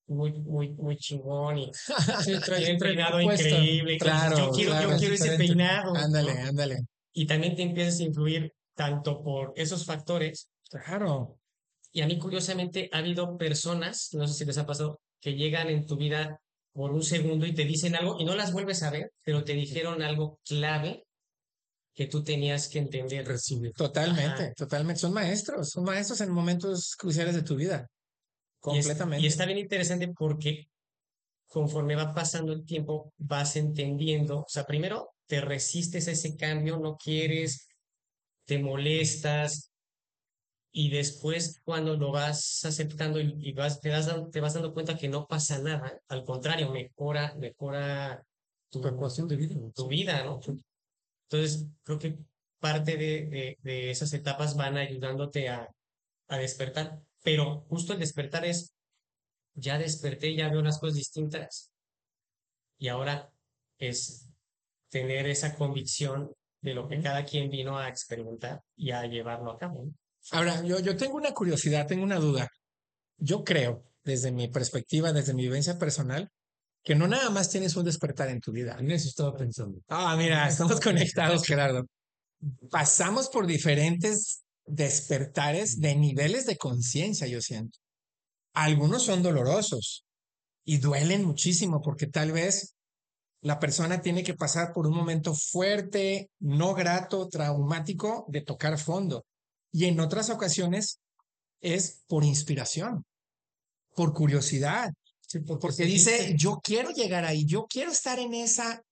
muy, 0.06 0.32
muy, 0.40 0.70
muy 0.74 0.96
chingón 0.96 1.58
y 1.58 1.70
Sí, 2.24 2.32
trae- 2.44 2.72
un 2.72 2.78
peinado 2.78 3.20
increíble. 3.20 3.96
Claro, 3.98 4.36
yo 4.36 4.50
quiero, 4.50 4.70
claro, 4.72 4.90
yo 4.92 4.96
quiero 4.98 5.14
ese 5.14 5.36
peinado. 5.36 5.94
¿no? 5.94 6.00
Ándale, 6.00 6.32
ándale. 6.32 6.76
Y 7.12 7.26
también 7.26 7.54
te 7.56 7.62
empiezas 7.62 8.00
a 8.00 8.04
influir 8.04 8.52
tanto 8.74 9.22
por 9.22 9.52
esos 9.56 9.84
factores. 9.84 10.50
Claro. 10.68 11.36
Y 11.92 12.02
a 12.02 12.06
mí, 12.06 12.18
curiosamente, 12.18 12.88
ha 12.92 12.98
habido 12.98 13.36
personas, 13.36 14.10
no 14.12 14.26
sé 14.28 14.34
si 14.34 14.44
les 14.44 14.58
ha 14.58 14.66
pasado, 14.66 15.00
que 15.20 15.34
llegan 15.34 15.68
en 15.68 15.86
tu 15.86 15.96
vida 15.96 16.40
por 16.72 16.92
un 16.92 17.02
segundo 17.02 17.46
y 17.46 17.52
te 17.52 17.64
dicen 17.64 17.96
algo 17.96 18.16
y 18.20 18.24
no 18.24 18.34
las 18.36 18.52
vuelves 18.52 18.82
a 18.84 18.90
ver, 18.90 19.10
pero 19.24 19.42
te 19.44 19.54
dijeron 19.54 20.02
algo 20.02 20.38
clave 20.46 21.04
que 21.94 22.06
tú 22.06 22.22
tenías 22.22 22.68
que 22.68 22.78
entender. 22.78 23.26
Recibir. 23.26 23.72
Totalmente, 23.72 24.42
Ajá. 24.44 24.54
totalmente. 24.54 25.00
Son 25.00 25.12
maestros, 25.12 25.70
son 25.70 25.84
maestros 25.84 26.20
en 26.20 26.30
momentos 26.30 26.94
cruciales 26.96 27.34
de 27.34 27.42
tu 27.42 27.56
vida. 27.56 27.86
Y 28.66 28.78
es- 28.78 28.86
Completamente. 28.86 29.24
Y, 29.24 29.26
está 29.26 29.46
bien 29.46 29.58
interesante 29.58 30.08
porque 30.16 30.68
conforme 31.48 31.96
va 31.96 32.14
pasando 32.14 32.52
el 32.52 32.64
tiempo, 32.64 33.12
vas 33.18 33.56
entendiendo, 33.56 34.40
o 34.40 34.46
sea, 34.48 34.64
primero 34.66 35.10
te 35.26 35.40
resistes 35.40 36.06
a 36.08 36.12
ese 36.12 36.36
cambio, 36.36 36.78
no 36.78 36.96
quieres, 36.96 37.66
te 38.44 38.58
molestas, 38.58 39.70
y 40.72 40.90
después 40.90 41.60
cuando 41.64 41.96
lo 41.96 42.12
vas 42.12 42.64
aceptando 42.64 43.20
y, 43.20 43.34
y 43.38 43.52
vas, 43.52 43.80
te, 43.80 43.88
das, 43.88 44.08
te 44.30 44.40
vas 44.40 44.54
dando 44.54 44.72
cuenta 44.72 44.96
que 44.96 45.08
no 45.08 45.26
pasa 45.26 45.58
nada, 45.58 46.00
al 46.08 46.24
contrario, 46.24 46.70
mejora, 46.70 47.34
mejora 47.36 48.24
tu, 48.68 48.80
Tu 48.80 49.26
de 49.26 49.36
vida. 49.36 49.56
tu 49.74 49.88
vida, 49.88 50.24
¿no? 50.24 50.40
Entonces, 51.30 51.66
creo 51.84 51.98
que 51.98 52.18
parte 52.58 52.96
de, 52.96 53.26
de, 53.26 53.58
de 53.62 53.90
esas 53.90 54.12
etapas 54.12 54.56
van 54.56 54.76
ayudándote 54.76 55.48
a, 55.48 55.68
a 56.28 56.38
despertar, 56.38 57.00
pero 57.22 57.64
justo 57.68 57.92
el 57.92 58.00
despertar 58.00 58.44
es, 58.44 58.74
ya 59.54 59.78
desperté, 59.78 60.34
ya 60.34 60.48
veo 60.48 60.60
las 60.60 60.80
cosas 60.80 60.96
distintas, 60.96 61.70
y 62.78 62.88
ahora 62.88 63.30
es 63.78 64.28
tener 64.90 65.26
esa 65.26 65.54
convicción 65.54 66.32
de 66.62 66.74
lo 66.74 66.88
que 66.88 67.00
cada 67.00 67.24
quien 67.24 67.48
vino 67.48 67.78
a 67.78 67.88
experimentar 67.88 68.60
y 68.76 68.90
a 68.90 69.06
llevarlo 69.06 69.52
a 69.52 69.58
cabo. 69.58 69.88
Ahora, 70.32 70.62
yo, 70.64 70.80
yo 70.80 70.96
tengo 70.96 71.16
una 71.16 71.32
curiosidad, 71.32 71.86
tengo 71.86 72.02
una 72.02 72.18
duda. 72.18 72.48
Yo 73.16 73.44
creo, 73.44 73.84
desde 74.02 74.32
mi 74.32 74.48
perspectiva, 74.48 75.12
desde 75.12 75.32
mi 75.32 75.42
vivencia 75.42 75.78
personal, 75.78 76.28
que 76.82 76.94
no 76.94 77.06
nada 77.06 77.30
más 77.30 77.50
tienes 77.50 77.76
un 77.76 77.84
despertar 77.84 78.28
en 78.28 78.40
tu 78.40 78.52
vida. 78.52 78.76
En 78.78 78.90
eso 78.90 79.08
estaba 79.08 79.36
pensando. 79.36 79.80
Ah, 79.88 80.16
mira, 80.16 80.48
estamos 80.48 80.80
conectados, 80.80 81.44
Gerardo. 81.44 81.86
Pasamos 82.70 83.28
por 83.28 83.46
diferentes 83.46 84.42
despertares 84.66 85.80
de 85.80 85.94
niveles 85.96 86.46
de 86.46 86.56
conciencia, 86.56 87.26
yo 87.26 87.40
siento. 87.40 87.78
Algunos 88.54 89.04
son 89.04 89.22
dolorosos 89.22 90.04
y 90.64 90.78
duelen 90.78 91.24
muchísimo 91.24 91.82
porque 91.82 92.06
tal 92.06 92.32
vez 92.32 92.74
la 93.42 93.58
persona 93.58 94.02
tiene 94.02 94.22
que 94.22 94.34
pasar 94.34 94.72
por 94.72 94.86
un 94.86 94.94
momento 94.94 95.34
fuerte, 95.34 96.30
no 96.40 96.74
grato, 96.74 97.28
traumático 97.28 98.26
de 98.28 98.42
tocar 98.42 98.78
fondo. 98.78 99.24
Y 99.72 99.86
en 99.86 100.00
otras 100.00 100.30
ocasiones 100.30 101.00
es 101.60 102.02
por 102.06 102.24
inspiración, 102.24 103.04
por 103.94 104.12
curiosidad, 104.12 104.92
porque 105.60 105.84
dice, 105.84 106.34
yo 106.36 106.60
quiero 106.62 106.90
llegar 106.90 107.24
ahí, 107.24 107.44
yo 107.46 107.66
quiero 107.68 107.90
estar 107.92 108.18
en 108.18 108.34
esa, 108.34 108.82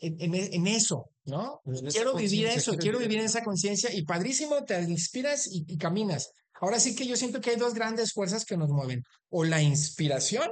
en, 0.00 0.34
en- 0.34 0.52
en 0.54 0.66
eso, 0.66 1.10
¿no? 1.24 1.60
En 1.66 1.86
esa 1.86 1.88
Quiero 1.98 2.14
vivir 2.14 2.46
eso, 2.46 2.76
quiero 2.76 2.98
vivir 2.98 3.18
en 3.20 3.26
esa 3.26 3.44
conciencia 3.44 3.92
y 3.92 4.02
padrísimo, 4.04 4.64
te 4.64 4.80
inspiras 4.82 5.46
y, 5.50 5.64
y 5.68 5.76
caminas. 5.78 6.30
Ahora 6.60 6.78
sí 6.80 6.94
que 6.96 7.06
yo 7.06 7.16
siento 7.16 7.40
que 7.40 7.50
hay 7.50 7.56
dos 7.56 7.74
grandes 7.74 8.12
fuerzas 8.12 8.44
que 8.44 8.56
nos 8.56 8.70
mueven, 8.70 9.02
o 9.28 9.44
la 9.44 9.60
inspiración 9.62 10.50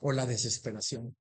o 0.00 0.12
la 0.12 0.26
desesperación, 0.26 1.16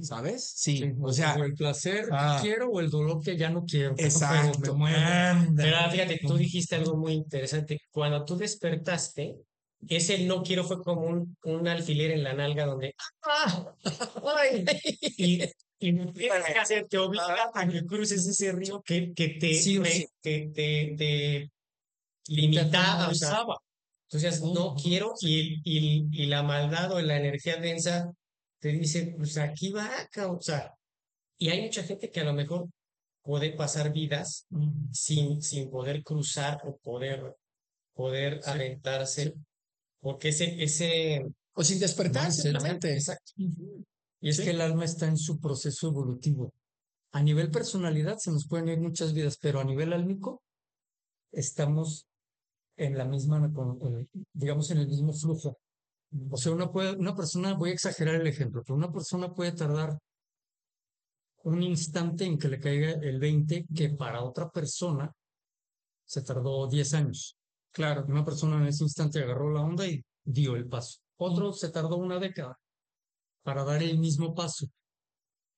¿sabes? 0.00 0.52
Sí, 0.56 0.78
Sí, 0.78 0.92
o 1.00 1.12
sea, 1.12 1.34
el 1.34 1.54
placer 1.54 2.04
que 2.06 2.10
ah. 2.12 2.38
quiero 2.42 2.68
o 2.70 2.80
el 2.80 2.90
dolor 2.90 3.22
que 3.22 3.36
ya 3.36 3.48
no 3.50 3.64
quiero. 3.64 3.94
pero 3.94 4.08
exacto. 4.08 4.72
me 4.72 4.78
mueve. 4.78 4.96
anda. 4.98 5.62
Pero 5.64 5.90
fíjate, 5.90 6.20
tú 6.26 6.36
dijiste 6.36 6.74
algo 6.74 6.96
muy 6.96 7.12
interesante. 7.12 7.80
Cuando 7.90 8.24
tú 8.24 8.36
despertaste, 8.36 9.36
ese 9.88 10.24
no 10.24 10.42
quiero 10.42 10.64
fue 10.64 10.82
como 10.82 11.02
un, 11.02 11.36
un 11.44 11.68
alfiler 11.68 12.12
en 12.12 12.22
la 12.22 12.34
nalga 12.34 12.66
donde 12.66 12.94
¡ah! 13.22 13.74
¡ay! 14.38 14.64
y, 15.16 15.42
y 15.80 16.28
hacer 16.60 16.86
te 16.88 16.98
obliga 16.98 17.50
a 17.54 17.68
que 17.68 17.84
cruces 17.84 18.26
ese 18.26 18.52
río 18.52 18.82
que, 18.82 19.12
que 19.12 19.28
te, 19.28 19.54
Sí 19.54 19.80
sí. 19.84 20.06
que 20.22 20.50
te, 20.54 20.94
te 20.96 21.50
limitaba, 22.28 23.08
o 23.08 23.14
sea, 23.14 23.44
entonces 24.08 24.42
no 24.42 24.74
quiero 24.76 25.14
y, 25.20 25.60
y, 25.64 26.06
y 26.12 26.26
la 26.26 26.42
maldad 26.42 26.92
o 26.92 27.00
la 27.00 27.16
energía 27.16 27.56
densa 27.56 28.12
te 28.60 28.68
dice, 28.68 29.14
pues 29.16 29.36
aquí 29.38 29.72
va, 29.72 29.90
cabrón", 30.12 30.36
o 30.38 30.42
sea, 30.42 30.72
y 31.38 31.50
hay 31.50 31.62
mucha 31.62 31.82
gente 31.82 32.10
que 32.10 32.20
a 32.20 32.24
lo 32.24 32.32
mejor 32.32 32.68
puede 33.22 33.52
pasar 33.52 33.92
vidas 33.92 34.46
sin, 34.92 35.42
sin 35.42 35.70
poder 35.70 36.02
cruzar 36.02 36.60
o 36.64 36.76
poder, 36.78 37.34
poder 37.94 38.40
Sí, 38.42 38.50
aventarse, 38.50 39.34
porque 40.02 40.28
ese, 40.30 40.62
ese, 40.62 41.24
O 41.54 41.62
sin 41.62 41.78
despertar, 41.78 42.24
Mindset, 42.24 42.42
simplemente. 42.52 42.92
exacto. 42.92 43.32
Y 43.36 44.28
es 44.28 44.36
Sí. 44.36 44.44
que 44.44 44.50
el 44.50 44.60
alma 44.60 44.84
está 44.84 45.06
en 45.06 45.16
su 45.16 45.38
proceso 45.38 45.88
evolutivo. 45.88 46.52
A 47.12 47.22
nivel 47.22 47.50
personalidad 47.50 48.16
se 48.18 48.30
nos 48.32 48.46
pueden 48.48 48.68
ir 48.68 48.80
muchas 48.80 49.12
vidas, 49.12 49.38
pero 49.40 49.60
a 49.60 49.64
nivel 49.64 49.92
álmico 49.92 50.42
estamos 51.30 52.06
en 52.76 52.96
la 52.98 53.04
misma, 53.04 53.46
eh, 53.46 54.06
digamos, 54.32 54.70
en 54.70 54.78
el 54.78 54.88
mismo 54.88 55.12
flujo. 55.12 55.58
O 56.30 56.36
sea, 56.36 56.52
una, 56.52 56.70
puede, 56.70 56.96
una 56.96 57.14
persona, 57.14 57.54
voy 57.54 57.70
a 57.70 57.74
exagerar 57.74 58.14
el 58.16 58.26
ejemplo, 58.26 58.62
pero 58.64 58.76
una 58.76 58.90
persona 58.92 59.32
puede 59.34 59.52
tardar 59.52 59.98
un 61.44 61.62
instante 61.62 62.24
en 62.24 62.38
que 62.38 62.48
le 62.48 62.60
caiga 62.60 62.92
el 62.92 63.18
20 63.18 63.66
que 63.74 63.90
para 63.90 64.22
otra 64.22 64.48
persona 64.50 65.12
se 66.04 66.22
tardó 66.22 66.66
10 66.68 66.94
años. 66.94 67.36
Claro, 67.72 68.04
una 68.06 68.24
persona 68.24 68.58
en 68.58 68.66
ese 68.66 68.84
instante 68.84 69.22
agarró 69.22 69.50
la 69.50 69.62
onda 69.62 69.86
y 69.86 70.04
dio 70.24 70.56
el 70.56 70.68
paso. 70.68 70.98
Otro 71.16 71.52
se 71.52 71.70
tardó 71.70 71.96
una 71.96 72.18
década 72.18 72.58
para 73.42 73.64
dar 73.64 73.82
el 73.82 73.98
mismo 73.98 74.34
paso. 74.34 74.66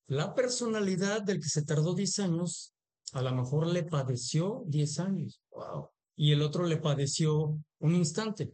La 0.06 0.34
personalidad 0.34 1.22
del 1.22 1.40
que 1.40 1.48
se 1.48 1.64
tardó 1.64 1.94
10 1.94 2.18
años, 2.20 2.72
a 3.12 3.22
lo 3.22 3.34
mejor 3.34 3.66
le 3.66 3.82
padeció 3.82 4.62
10 4.66 4.98
años. 5.00 5.40
Wow. 5.50 5.88
Y 6.16 6.32
el 6.32 6.42
otro 6.42 6.66
le 6.66 6.76
padeció 6.76 7.58
un 7.80 7.94
instante. 7.94 8.52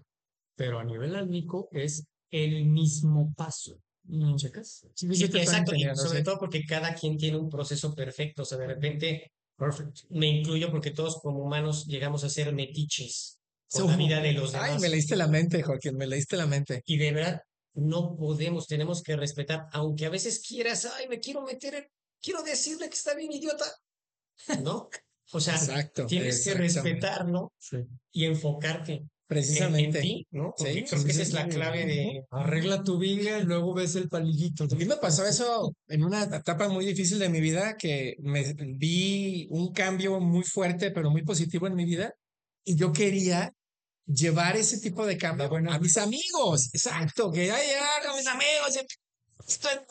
Pero 0.56 0.78
a 0.78 0.84
nivel 0.84 1.14
álmico 1.16 1.68
es 1.72 2.06
el 2.30 2.64
mismo 2.66 3.32
paso. 3.34 3.78
¿Checas? 4.36 4.86
Sí, 4.94 5.06
exacto, 5.06 5.74
y 5.74 5.84
sobre 5.94 6.22
todo 6.22 6.38
porque 6.38 6.64
cada 6.64 6.94
quien 6.94 7.16
tiene 7.16 7.36
un 7.36 7.48
proceso 7.48 7.94
perfecto, 7.94 8.42
o 8.42 8.44
sea, 8.44 8.58
de 8.58 8.66
repente, 8.66 9.32
me 10.08 10.26
incluyo 10.26 10.70
porque 10.70 10.90
todos 10.90 11.20
como 11.20 11.44
humanos 11.44 11.86
llegamos 11.86 12.24
a 12.24 12.28
ser 12.28 12.52
metiches 12.52 13.39
con 13.72 13.86
la 13.88 13.96
vida 13.96 14.20
de 14.20 14.32
los 14.32 14.52
demás. 14.52 14.70
Ay, 14.72 14.78
me 14.80 14.88
leíste 14.88 15.16
la 15.16 15.28
mente, 15.28 15.62
Joaquín, 15.62 15.96
me 15.96 16.06
leíste 16.06 16.36
la 16.36 16.46
mente. 16.46 16.82
Y 16.86 16.98
de 16.98 17.12
verdad, 17.12 17.40
no 17.74 18.16
podemos, 18.16 18.66
tenemos 18.66 19.02
que 19.02 19.16
respetar, 19.16 19.66
aunque 19.72 20.06
a 20.06 20.10
veces 20.10 20.42
quieras, 20.46 20.86
ay, 20.96 21.08
me 21.08 21.20
quiero 21.20 21.42
meter, 21.42 21.74
en- 21.74 21.86
quiero 22.20 22.42
decirle 22.42 22.88
que 22.88 22.96
está 22.96 23.14
bien 23.14 23.32
idiota, 23.32 23.64
¿no? 24.64 24.88
O 25.32 25.40
sea, 25.40 25.54
Exacto. 25.54 26.06
tienes 26.06 26.42
que 26.44 26.54
respetarlo 26.54 27.52
Sí. 27.58 27.78
y 28.12 28.24
enfocarte 28.24 28.92
en, 28.94 28.98
en 29.02 29.08
Precisamente. 29.28 30.00
ti, 30.00 30.26
¿no? 30.32 30.52
Porque 30.58 30.72
Sí, 30.72 30.84
creo 30.84 31.00
sí, 31.00 31.06
que 31.06 31.12
sí, 31.12 31.20
esa 31.20 31.22
es 31.22 31.32
la 31.32 31.44
sí. 31.44 31.50
clave 31.50 31.86
de... 31.86 32.24
Arregla 32.32 32.82
tu 32.82 32.98
viga 32.98 33.38
y 33.38 33.44
luego 33.44 33.72
ves 33.72 33.94
el 33.94 34.08
palillito. 34.08 34.64
A 34.64 34.74
mí 34.74 34.84
me 34.86 34.96
pasó 34.96 35.24
eso 35.24 35.72
en 35.86 36.02
una 36.02 36.24
etapa 36.24 36.68
muy 36.68 36.84
difícil 36.84 37.20
de 37.20 37.28
mi 37.28 37.40
vida, 37.40 37.76
que 37.76 38.16
me 38.18 38.52
vi 38.76 39.46
un 39.50 39.72
cambio 39.72 40.18
muy 40.18 40.42
fuerte, 40.42 40.90
pero 40.90 41.10
muy 41.12 41.22
positivo 41.22 41.68
en 41.68 41.76
mi 41.76 41.84
vida, 41.84 42.12
y 42.64 42.74
yo 42.74 42.92
quería 42.92 43.52
llevar 44.06 44.56
ese 44.56 44.78
tipo 44.80 45.06
de 45.06 45.16
cambio 45.16 45.48
buena 45.48 45.74
a 45.74 45.78
mis 45.78 45.96
amigos. 45.96 46.70
Exacto, 46.72 47.30
que 47.30 47.46
ya 47.46 47.58
llegaron 47.58 48.16
mis 48.16 48.26
amigos, 48.26 48.76
y 48.76 49.50
estoy 49.50 49.72
en 49.72 49.84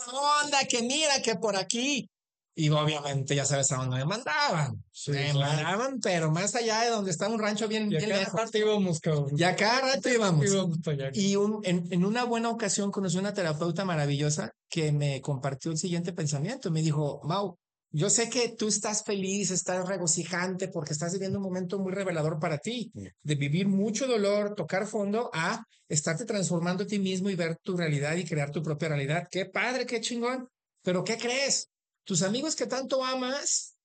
onda, 0.46 0.60
que 0.68 0.82
mira, 0.84 1.22
que 1.22 1.36
por 1.36 1.56
aquí. 1.56 2.10
Y 2.56 2.70
obviamente 2.72 3.36
ya 3.36 3.46
sabes 3.46 3.72
a 3.72 3.78
dónde 3.78 3.98
me 3.98 4.06
mandaban. 4.06 4.84
Sí, 4.92 5.12
me 5.12 5.32
claro. 5.32 5.54
mandaban, 5.54 6.00
pero 6.02 6.30
más 6.30 6.54
allá 6.56 6.82
de 6.82 6.90
donde 6.90 7.12
está 7.12 7.30
un 7.30 7.40
rancho 7.40 7.70
bien, 7.70 7.86
Y 7.86 7.96
bien 7.96 8.10
lejos. 8.10 8.34
aparte 8.34 8.60
íbamos, 8.60 9.00
cabrón. 9.00 9.30
Y 9.38 9.44
a 9.44 9.56
cada 9.56 9.80
rato 9.96 10.10
íbamos. 10.10 10.46
íbamos. 10.46 10.78
Y 11.14 11.38
un, 11.38 11.62
en, 11.64 11.88
en 11.90 12.04
una 12.04 12.26
buena 12.26 12.50
ocasión 12.50 12.92
conocí 12.92 13.18
una 13.18 13.34
terapeuta 13.34 13.86
maravillosa 13.86 14.52
que 14.70 14.92
me 14.92 15.22
compartió 15.22 15.72
el 15.72 15.78
siguiente 15.78 16.12
pensamiento. 16.12 16.70
Me 16.70 16.82
dijo, 16.82 17.22
Mau, 17.24 17.58
yo 17.92 18.10
sé 18.10 18.30
que 18.30 18.50
tú 18.50 18.68
estás 18.68 19.04
feliz, 19.04 19.50
estás 19.52 19.88
regocijante 19.88 20.68
porque 20.68 20.94
estás 20.94 21.14
viviendo 21.14 21.40
un 21.40 21.44
momento 21.44 21.80
muy 21.80 21.92
revelador 21.92 22.40
para 22.40 22.60
ti, 22.60 22.92
de 22.94 23.36
vivir 23.36 23.68
mucho 23.68 24.08
dolor, 24.08 24.54
tocar 24.56 24.86
fondo, 24.86 25.30
a 25.34 25.64
estarte 25.88 26.26
transformando 26.26 26.84
a 26.84 26.88
ti 26.88 27.00
mismo 27.00 27.30
y 27.30 27.36
ver 27.36 27.58
tu 27.58 27.76
realidad 27.76 28.16
y 28.16 28.26
crear 28.26 28.52
tu 28.52 28.62
propia 28.62 28.90
realidad. 28.90 29.28
Qué 29.30 29.46
padre, 29.46 29.86
qué 29.86 30.02
chingón. 30.02 30.48
Pero 30.84 31.04
¿qué 31.04 31.18
crees? 31.18 31.70
Tus 32.04 32.22
amigos 32.22 32.56
que 32.56 32.68
tanto 32.68 33.04
amas 33.04 33.76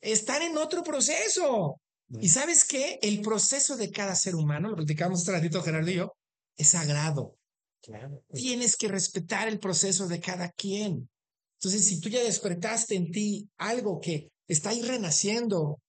están 0.00 0.42
en 0.42 0.56
otro 0.56 0.82
proceso. 0.82 1.80
¿Y 2.20 2.28
sabes 2.28 2.64
qué? 2.64 2.98
El 3.02 3.20
proceso 3.20 3.76
de 3.76 3.90
cada 3.90 4.14
ser 4.14 4.34
humano, 4.34 4.70
lo 4.70 4.76
platicamos 4.76 5.22
hace 5.22 5.32
ratito 5.32 5.62
Gerardo 5.62 5.90
y 5.90 5.96
yo, 5.96 6.16
es 6.56 6.68
sagrado. 6.68 7.36
Claro. 7.82 8.22
Tienes 8.32 8.76
que 8.76 8.88
respetar 8.88 9.48
el 9.48 9.58
proceso 9.58 10.06
de 10.08 10.20
cada 10.20 10.50
quien. 10.50 11.08
Entonces, 11.60 11.86
si 11.86 12.00
tú 12.00 12.08
ya 12.08 12.22
despertaste 12.22 12.94
en 12.94 13.10
ti 13.10 13.48
algo 13.56 14.00
que 14.00 14.28
está 14.46 14.70
ahí 14.70 14.82
renaciendo, 14.82 15.80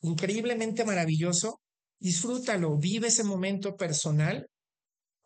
increíblemente 0.00 0.84
maravilloso, 0.84 1.60
disfrútalo, 2.00 2.76
vive 2.78 3.08
ese 3.08 3.24
momento 3.24 3.76
personal, 3.76 4.46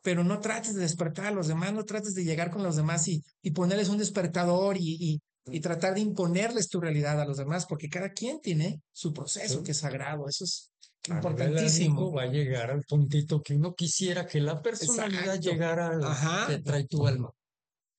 pero 0.02 0.24
no 0.24 0.40
trates 0.40 0.74
de 0.74 0.80
despertar 0.82 1.26
a 1.26 1.30
los 1.30 1.46
demás, 1.46 1.72
no 1.72 1.84
trates 1.84 2.14
de 2.14 2.24
llegar 2.24 2.50
con 2.50 2.62
los 2.64 2.74
demás 2.76 3.06
y, 3.08 3.22
y 3.42 3.52
ponerles 3.52 3.88
un 3.88 3.98
despertador 3.98 4.76
y, 4.76 4.96
y, 4.98 5.20
y 5.46 5.60
tratar 5.60 5.94
de 5.94 6.00
imponerles 6.00 6.68
tu 6.68 6.80
realidad 6.80 7.20
a 7.20 7.24
los 7.24 7.36
demás, 7.36 7.66
porque 7.68 7.88
cada 7.88 8.10
quien 8.10 8.40
tiene 8.40 8.80
su 8.92 9.12
proceso 9.12 9.58
Sí. 9.58 9.64
que 9.64 9.70
es 9.70 9.78
sagrado. 9.78 10.28
Eso 10.28 10.44
es 10.44 10.70
A 11.08 11.14
importantísimo. 11.14 12.12
Va 12.12 12.22
a 12.24 12.26
llegar 12.26 12.70
al 12.72 12.82
puntito 12.82 13.40
que 13.40 13.54
uno 13.54 13.74
quisiera 13.74 14.26
que 14.26 14.40
la 14.40 14.60
personalidad 14.60 15.36
Exacto. 15.36 15.50
llegara 15.50 15.86
al 15.88 16.02
Ajá. 16.04 16.46
que 16.48 16.58
trae 16.58 16.86
tu 16.86 17.06
alma. 17.06 17.30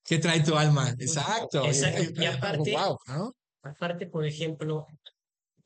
¿Qué 0.04 0.18
trae 0.18 0.42
tu 0.42 0.54
alma? 0.56 0.90
Exacto. 0.98 1.64
Exacto. 1.64 2.22
Y 2.22 2.26
aparte- 2.26 2.72
wow, 2.72 2.98
¿no? 3.08 3.32
Aparte, 3.62 4.06
por 4.06 4.26
ejemplo, 4.26 4.86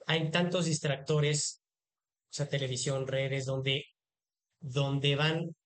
hay 0.06 0.30
tantos 0.30 0.66
distractores, 0.66 1.60
o 2.30 2.32
sea, 2.32 2.48
televisión, 2.48 3.06
redes, 3.08 3.44
donde, 3.46 3.84
donde 4.60 5.16
van, 5.16 5.56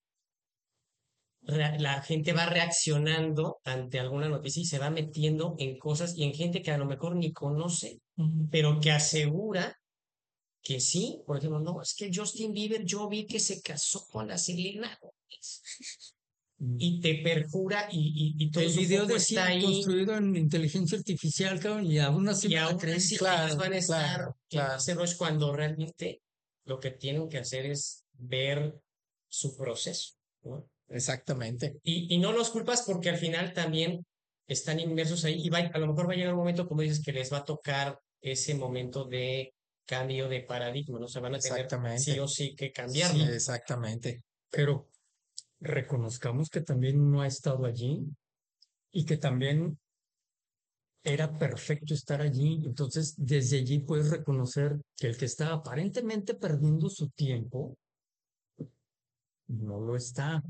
la 1.43 2.00
gente 2.02 2.33
va 2.33 2.47
reaccionando 2.47 3.59
ante 3.64 3.99
alguna 4.00 4.29
noticia 4.29 4.62
y 4.62 4.67
se 4.67 4.79
va 4.79 4.91
metiendo 4.91 5.57
en 5.59 5.76
cosas 5.79 6.17
y 6.17 6.25
en 6.25 6.33
gente 6.33 6.62
que 6.62 6.71
a 6.71 6.79
lo 6.79 6.87
mejor 6.87 7.17
ni 7.17 7.33
conoce, 7.33 7.99
pero 8.50 8.81
que 8.81 8.93
asegura 8.93 9.76
que 10.62 10.81
sí, 10.81 11.21
por 11.26 11.37
ejemplo, 11.38 11.59
no, 11.61 11.83
es 11.83 11.95
que 11.95 12.11
Justin 12.14 12.52
Bieber, 12.52 12.85
yo 12.85 13.09
vi 13.09 13.26
que 13.26 13.41
se 13.41 13.61
casó 13.61 14.07
con 14.11 14.29
la 14.29 14.38
Selena 14.38 14.97
Gómez. 15.00 16.12
Y 16.78 17.00
te 17.00 17.16
perjura 17.25 17.88
y, 17.90 18.35
y, 18.38 18.45
y 18.45 18.50
todo 18.50 18.62
El 18.62 18.73
video 18.73 19.07
decía 19.07 19.40
está 19.40 19.47
ahí. 19.52 19.62
construido 19.62 20.16
en 20.16 20.37
inteligencia 20.37 20.97
artificial, 20.99 21.59
cabrón, 21.59 21.87
y 21.87 21.99
aún 21.99 22.28
así 22.28 22.49
Y 22.49 22.57
aún 22.57 22.78
así 22.88 23.16
claro, 23.16 23.57
van 23.57 23.73
a 23.73 23.76
estar 23.78 24.33
claro, 24.49 24.76
claro. 24.85 25.00
rush 25.00 25.16
cuando 25.16 25.52
realmente 25.57 26.23
lo 26.64 26.78
que 26.78 26.92
tienen 26.92 27.28
que 27.28 27.38
hacer 27.38 27.66
es 27.66 28.04
ver 28.12 28.78
su 29.28 29.57
proceso. 29.57 30.12
¿no? 30.45 30.69
Exactamente. 30.88 31.78
Y, 31.83 32.14
y 32.14 32.19
no 32.19 32.33
los 32.33 32.50
culpas 32.50 32.83
porque 32.83 33.11
al 33.11 33.16
final 33.16 33.52
también 33.52 34.04
están 34.47 34.78
inmersos 34.78 35.25
ahí 35.25 35.40
y 35.45 35.49
va, 35.50 35.59
a 35.59 35.78
lo 35.78 35.87
mejor 35.88 36.09
va 36.09 36.12
a 36.12 36.16
llegar 36.16 36.35
un 36.35 36.40
momento, 36.40 36.69
como 36.69 36.83
dices, 36.83 37.02
que 37.02 37.12
les 37.12 37.33
va 37.33 37.38
a 37.38 37.45
tocar 37.45 37.99
ese 38.21 38.54
momento 38.54 39.04
de 39.04 39.52
cambio 39.85 40.28
de 40.28 40.40
paradigma, 40.42 41.00
¿no? 41.00 41.09
Se 41.09 41.19
van 41.19 41.35
a 41.35 41.38
tener 41.40 41.64
Exactamente. 41.64 42.02
sí 42.02 42.19
o 42.21 42.28
sí 42.28 42.54
que 42.54 42.66
Sí, 42.66 42.73
cambiarlo. 42.73 43.25
exactamente. 43.25 44.23
Pero 44.50 44.88
reconozcamos 45.62 46.50
que 46.50 46.61
también 46.61 47.00
uno 47.00 47.23
ha 47.23 47.26
estado 47.26 47.64
allí 47.64 48.04
y 48.92 49.04
que 49.04 49.16
también 49.16 49.78
era 51.04 51.37
perfecto 51.38 51.95
estar 51.95 52.21
allí. 52.21 52.62
Entonces, 52.64 53.14
desde 53.16 53.59
allí 53.59 53.81
puedes 53.81 54.11
reconocer 54.11 54.81
que 54.97 55.09
el 55.09 55.16
que 55.16 55.25
está 55.25 55.52
aparentemente 55.52 56.35
perdiendo 56.35 56.88
su 56.88 57.09
tiempo, 57.11 57.76
no 59.49 59.81
lo 59.81 59.97
está. 59.97 60.42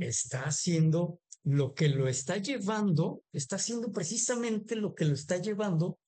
Está 0.00 0.42
haciendo 0.42 1.20
lo 1.44 1.74
que 1.74 1.88
lo 1.88 2.08
está 2.08 2.36
llevando, 2.36 3.22
está 3.32 3.56
haciendo 3.56 3.90
precisamente 3.90 4.76
lo 4.76 4.94
que 4.94 5.04
lo 5.04 5.14
está 5.14 5.38
llevando 5.38 5.98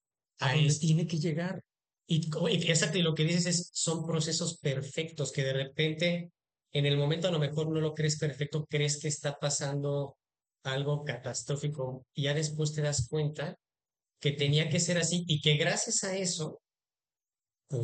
a 0.40 0.54
donde 0.54 0.74
tiene 0.74 1.06
que 1.06 1.18
llegar. 1.18 1.62
Y 2.06 2.28
exacto, 2.68 2.98
y 2.98 3.02
lo 3.02 3.14
que 3.14 3.24
dices 3.24 3.46
es, 3.46 3.70
son 3.72 4.04
procesos 4.04 4.58
perfectos 4.58 5.30
que 5.30 5.44
de 5.44 5.52
repente, 5.52 6.32
en 6.72 6.86
el 6.86 6.96
momento 6.96 7.28
a 7.28 7.32
lo 7.32 7.38
mejor 7.38 7.68
no 7.70 7.80
lo 7.80 7.94
crees 7.94 8.18
perfecto, 8.18 8.66
crees 8.68 9.00
que 9.00 9.08
está 9.08 9.38
pasando 9.38 10.16
algo 10.64 11.04
catastrófico 11.04 12.06
y 12.14 12.24
ya 12.24 12.34
después 12.34 12.72
te 12.72 12.82
das 12.82 13.08
cuenta 13.08 13.56
que 14.20 14.32
tenía 14.32 14.68
que 14.68 14.80
ser 14.80 14.98
así 14.98 15.24
y 15.26 15.40
que 15.40 15.56
gracias 15.56 16.04
a 16.04 16.16
eso 16.16 16.60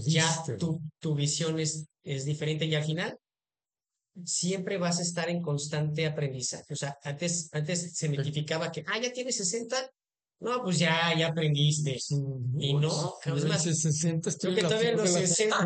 ya 0.07 0.45
tu, 0.59 0.81
tu 0.99 1.15
visión 1.15 1.59
es, 1.61 1.87
es 2.03 2.25
diferente 2.25 2.67
y 2.67 2.75
al 2.75 2.85
final 2.85 3.19
siempre 4.25 4.79
vas 4.79 4.99
a 4.99 5.03
estar 5.03 5.29
en 5.29 5.43
constante 5.43 6.07
aprendizaje. 6.07 6.73
O 6.73 6.77
sea, 6.77 6.97
antes, 7.03 7.49
antes 7.53 7.97
se 7.97 8.09
mitificaba 8.09 8.73
que, 8.73 8.85
ah, 8.87 8.99
ya 8.99 9.13
tienes 9.13 9.37
60, 9.37 9.91
no, 10.41 10.63
pues 10.63 10.79
ya, 10.79 11.17
ya 11.19 11.29
aprendiste. 11.29 11.99
Y 12.59 12.75
no, 12.75 13.15
es 13.25 13.45
más, 13.47 13.67
ese 13.67 13.91
60 13.93 14.29
estoy 14.31 14.55
Creo 14.55 14.69
que 14.69 14.69
todavía 14.75 14.93
los 14.93 15.15
de 15.15 15.21
la 15.21 15.27
60, 15.27 15.57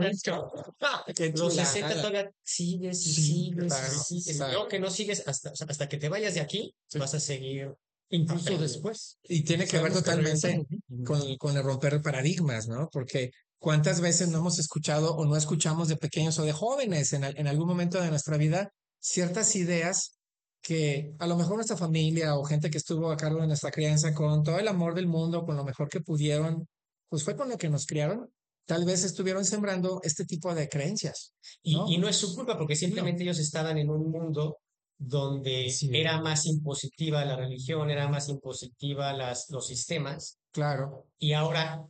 Ah, 0.81 1.05
qué 1.15 1.31
los 1.31 1.41
chulada. 1.53 1.65
60 1.71 1.95
todavía 1.97 2.31
sigues 2.43 3.07
y 3.07 3.13
Sí, 3.13 3.23
sigues 3.23 3.67
claro, 3.67 3.95
y 3.95 3.99
sigues. 4.21 4.37
claro. 4.37 4.53
No, 4.61 4.69
que 4.69 4.79
no 4.79 4.91
sigues 4.91 5.23
hasta, 5.27 5.51
o 5.51 5.57
sea, 5.57 5.67
hasta 5.69 5.89
que 5.89 5.97
te 5.97 6.09
vayas 6.09 6.35
de 6.35 6.41
aquí, 6.41 6.75
Sí. 6.89 6.99
vas 6.99 7.15
a 7.15 7.21
seguir. 7.21 7.73
Incluso 8.13 8.59
después. 8.59 9.19
Y 9.23 9.43
tiene 9.45 9.67
que 9.67 9.79
ver 9.79 9.93
totalmente 9.93 10.67
con, 11.07 11.37
con 11.37 11.57
el 11.57 11.63
romper 11.63 12.03
paradigmas, 12.03 12.67
¿no? 12.67 12.89
Porque 12.93 13.31
cuántas 13.59 14.01
veces 14.01 14.29
no 14.31 14.39
hemos 14.39 14.59
escuchado 14.59 15.15
o 15.15 15.25
no 15.27 15.37
escuchamos 15.37 15.87
de 15.89 15.97
pequeños 15.97 16.39
o 16.41 16.45
de 16.45 16.53
jóvenes 16.53 17.13
en, 17.13 17.23
en 17.25 17.47
algún 17.47 17.69
momento 17.69 18.01
de 18.01 18.11
nuestra 18.11 18.37
vida 18.37 18.73
ciertas 18.99 19.55
ideas 19.55 20.20
que 20.63 21.15
a 21.19 21.27
lo 21.27 21.37
mejor 21.37 21.57
nuestra 21.57 21.77
familia 21.77 22.37
o 22.37 22.45
gente 22.45 22.71
que 22.71 22.79
estuvo 22.79 23.11
a 23.11 23.17
cargo 23.17 23.41
de 23.41 23.47
nuestra 23.47 23.71
crianza 23.71 24.15
con 24.15 24.43
todo 24.43 24.59
el 24.59 24.69
amor 24.69 24.95
del 24.95 25.07
mundo, 25.07 25.45
con 25.45 25.57
lo 25.57 25.65
mejor 25.65 25.89
que 25.89 26.01
pudieron, 26.01 26.69
pues 27.09 27.25
fue 27.25 27.37
con 27.37 27.49
lo 27.49 27.57
que 27.57 27.69
nos 27.71 27.87
criaron, 27.87 28.31
tal 28.67 28.85
vez 28.85 29.03
estuvieron 29.05 29.45
sembrando 29.45 30.01
este 30.05 30.25
tipo 30.25 30.55
de 30.55 30.69
creencias. 30.69 31.33
Y 31.63 31.75
No. 31.75 31.89
y 31.89 31.99
no 31.99 32.09
es 32.09 32.17
su 32.17 32.35
culpa, 32.35 32.57
porque 32.59 32.77
simplemente 32.77 33.23
ellos 33.23 33.39
estaban 33.39 33.79
en 33.79 33.91
un 33.91 34.11
mundo 34.11 34.59
donde 34.99 35.71
Sí. 35.71 35.91
era 35.95 36.21
más 36.21 36.45
impositiva 36.47 37.25
la 37.25 37.37
religión, 37.37 37.91
era 37.91 38.09
más 38.09 38.29
impositiva 38.29 39.13
las, 39.15 39.49
los 39.49 39.67
sistemas. 39.67 40.39
Claro, 40.53 41.07
Y 41.19 41.33
ahora, 41.33 41.85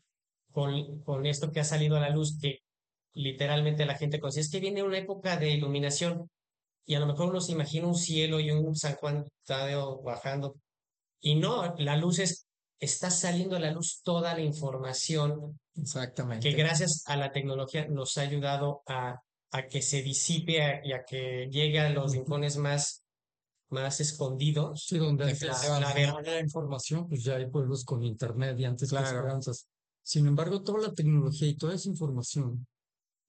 con, 0.53 1.01
con 1.03 1.27
esto 1.27 1.51
que 1.51 1.61
ha 1.61 1.65
salido 1.65 1.97
a 1.97 2.01
la 2.01 2.11
luz, 2.11 2.39
que 2.41 2.59
literalmente 3.15 3.85
la 3.85 3.97
gente 3.97 4.21
considera, 4.21 4.45
es 4.47 4.51
que 4.53 4.61
viene 4.61 4.83
una 4.85 4.99
época 4.99 5.37
de 5.37 5.51
iluminación 5.51 6.31
y 6.91 6.95
a 6.97 7.01
lo 7.01 7.07
mejor 7.07 7.29
uno 7.31 7.41
se 7.41 7.53
imagina 7.53 7.87
un 7.87 7.95
cielo 7.95 8.41
y 8.41 8.51
un 8.51 8.75
San 8.75 8.97
Juan 8.97 9.27
Tadeo 9.47 10.03
bajando. 10.03 10.57
Y 11.21 11.37
no, 11.37 11.75
la 11.79 11.97
luz 11.97 12.19
es, 12.19 12.47
está 12.81 13.11
saliendo 13.11 13.55
a 13.55 13.61
la 13.61 13.71
luz 13.71 14.01
toda 14.03 14.35
la 14.35 14.41
información 14.41 15.57
exactamente. 15.77 16.51
que 16.51 16.57
gracias 16.57 17.05
a 17.07 17.17
la 17.17 17.31
tecnología 17.31 17.87
nos 17.87 18.19
ha 18.19 18.23
ayudado 18.23 18.83
a, 18.89 19.21
a 19.53 19.67
que 19.69 19.83
se 19.83 20.03
disipe 20.03 20.63
a- 20.63 20.85
y 20.85 20.93
a 20.93 21.05
que 21.05 21.49
llegue 21.51 21.79
a 21.79 21.91
los 21.91 22.13
rincones 22.13 22.57
más, 22.57 23.05
más 23.69 24.01
escondidos. 24.01 24.85
Sí, 24.89 24.99
donde 24.99 25.25
antes 25.25 25.39
Definitivamente. 25.41 26.07
la, 26.07 26.23
la 26.23 26.41
información, 26.41 27.07
pues 27.09 27.23
ya 27.23 27.37
hay 27.37 27.47
pueblos 27.49 27.85
con 27.85 28.03
internet 28.03 28.59
y 28.59 28.65
antes 28.65 28.89
Claro. 28.89 29.07
esperanzas. 29.07 29.69
Sin 30.03 30.27
embargo, 30.27 30.63
toda 30.63 30.89
la 30.89 30.93
tecnología 30.93 31.47
y 31.47 31.55
toda 31.57 31.75
esa 31.75 31.89
información 31.89 32.67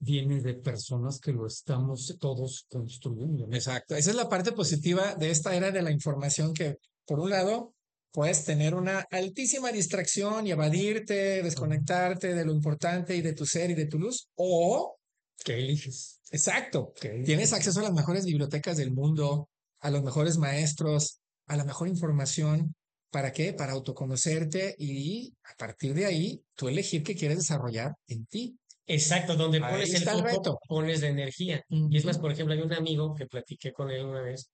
viene 0.01 0.41
de 0.41 0.55
personas 0.55 1.19
que 1.19 1.31
lo 1.31 1.45
estamos 1.45 2.17
todos 2.19 2.65
construyendo. 2.69 3.47
¿no? 3.47 3.55
Exacto. 3.55 3.95
Esa 3.95 4.09
es 4.09 4.15
la 4.15 4.27
parte 4.27 4.51
positiva 4.51 5.15
de 5.15 5.29
esta 5.29 5.55
era 5.55 5.71
de 5.71 5.81
la 5.81 5.91
información 5.91 6.53
que, 6.53 6.77
por 7.05 7.19
un 7.19 7.29
lado, 7.29 7.73
puedes 8.11 8.43
tener 8.43 8.75
una 8.75 9.05
altísima 9.11 9.71
distracción 9.71 10.47
y 10.47 10.51
evadirte, 10.51 11.43
desconectarte 11.43 12.33
de 12.33 12.45
lo 12.45 12.51
importante 12.51 13.15
y 13.15 13.21
de 13.21 13.33
tu 13.33 13.45
ser 13.45 13.69
y 13.69 13.75
de 13.75 13.85
tu 13.85 13.99
luz. 13.99 14.27
O, 14.35 14.97
¿Qué 15.43 15.53
eliges? 15.53 16.19
exacto, 16.31 16.93
¿Qué 16.99 17.21
tienes 17.23 17.53
acceso 17.53 17.79
a 17.79 17.83
las 17.83 17.93
mejores 17.93 18.25
bibliotecas 18.25 18.77
del 18.77 18.91
mundo, 18.91 19.49
a 19.79 19.91
los 19.91 20.03
mejores 20.03 20.37
maestros, 20.37 21.19
a 21.45 21.57
la 21.57 21.63
mejor 21.63 21.87
información. 21.87 22.75
¿Para 23.11 23.33
qué? 23.33 23.53
Para 23.53 23.73
autoconocerte 23.73 24.73
y 24.77 25.35
a 25.43 25.55
partir 25.57 25.93
de 25.93 26.05
ahí, 26.05 26.41
tú 26.55 26.69
elegir 26.69 27.03
qué 27.03 27.13
quieres 27.13 27.37
desarrollar 27.37 27.93
en 28.07 28.25
ti. 28.25 28.57
Exacto, 28.87 29.35
donde 29.35 29.59
Ahí 29.63 29.71
pones 29.71 29.93
el 29.93 30.03
foco, 30.03 30.21
reto. 30.23 30.59
pones 30.67 31.01
la 31.01 31.07
energía. 31.07 31.63
Y 31.69 31.97
es 31.97 32.05
más, 32.05 32.17
por 32.17 32.31
ejemplo, 32.31 32.53
hay 32.53 32.61
un 32.61 32.73
amigo 32.73 33.13
que 33.15 33.25
platiqué 33.27 33.71
con 33.71 33.89
él 33.91 34.05
una 34.05 34.21
vez 34.21 34.51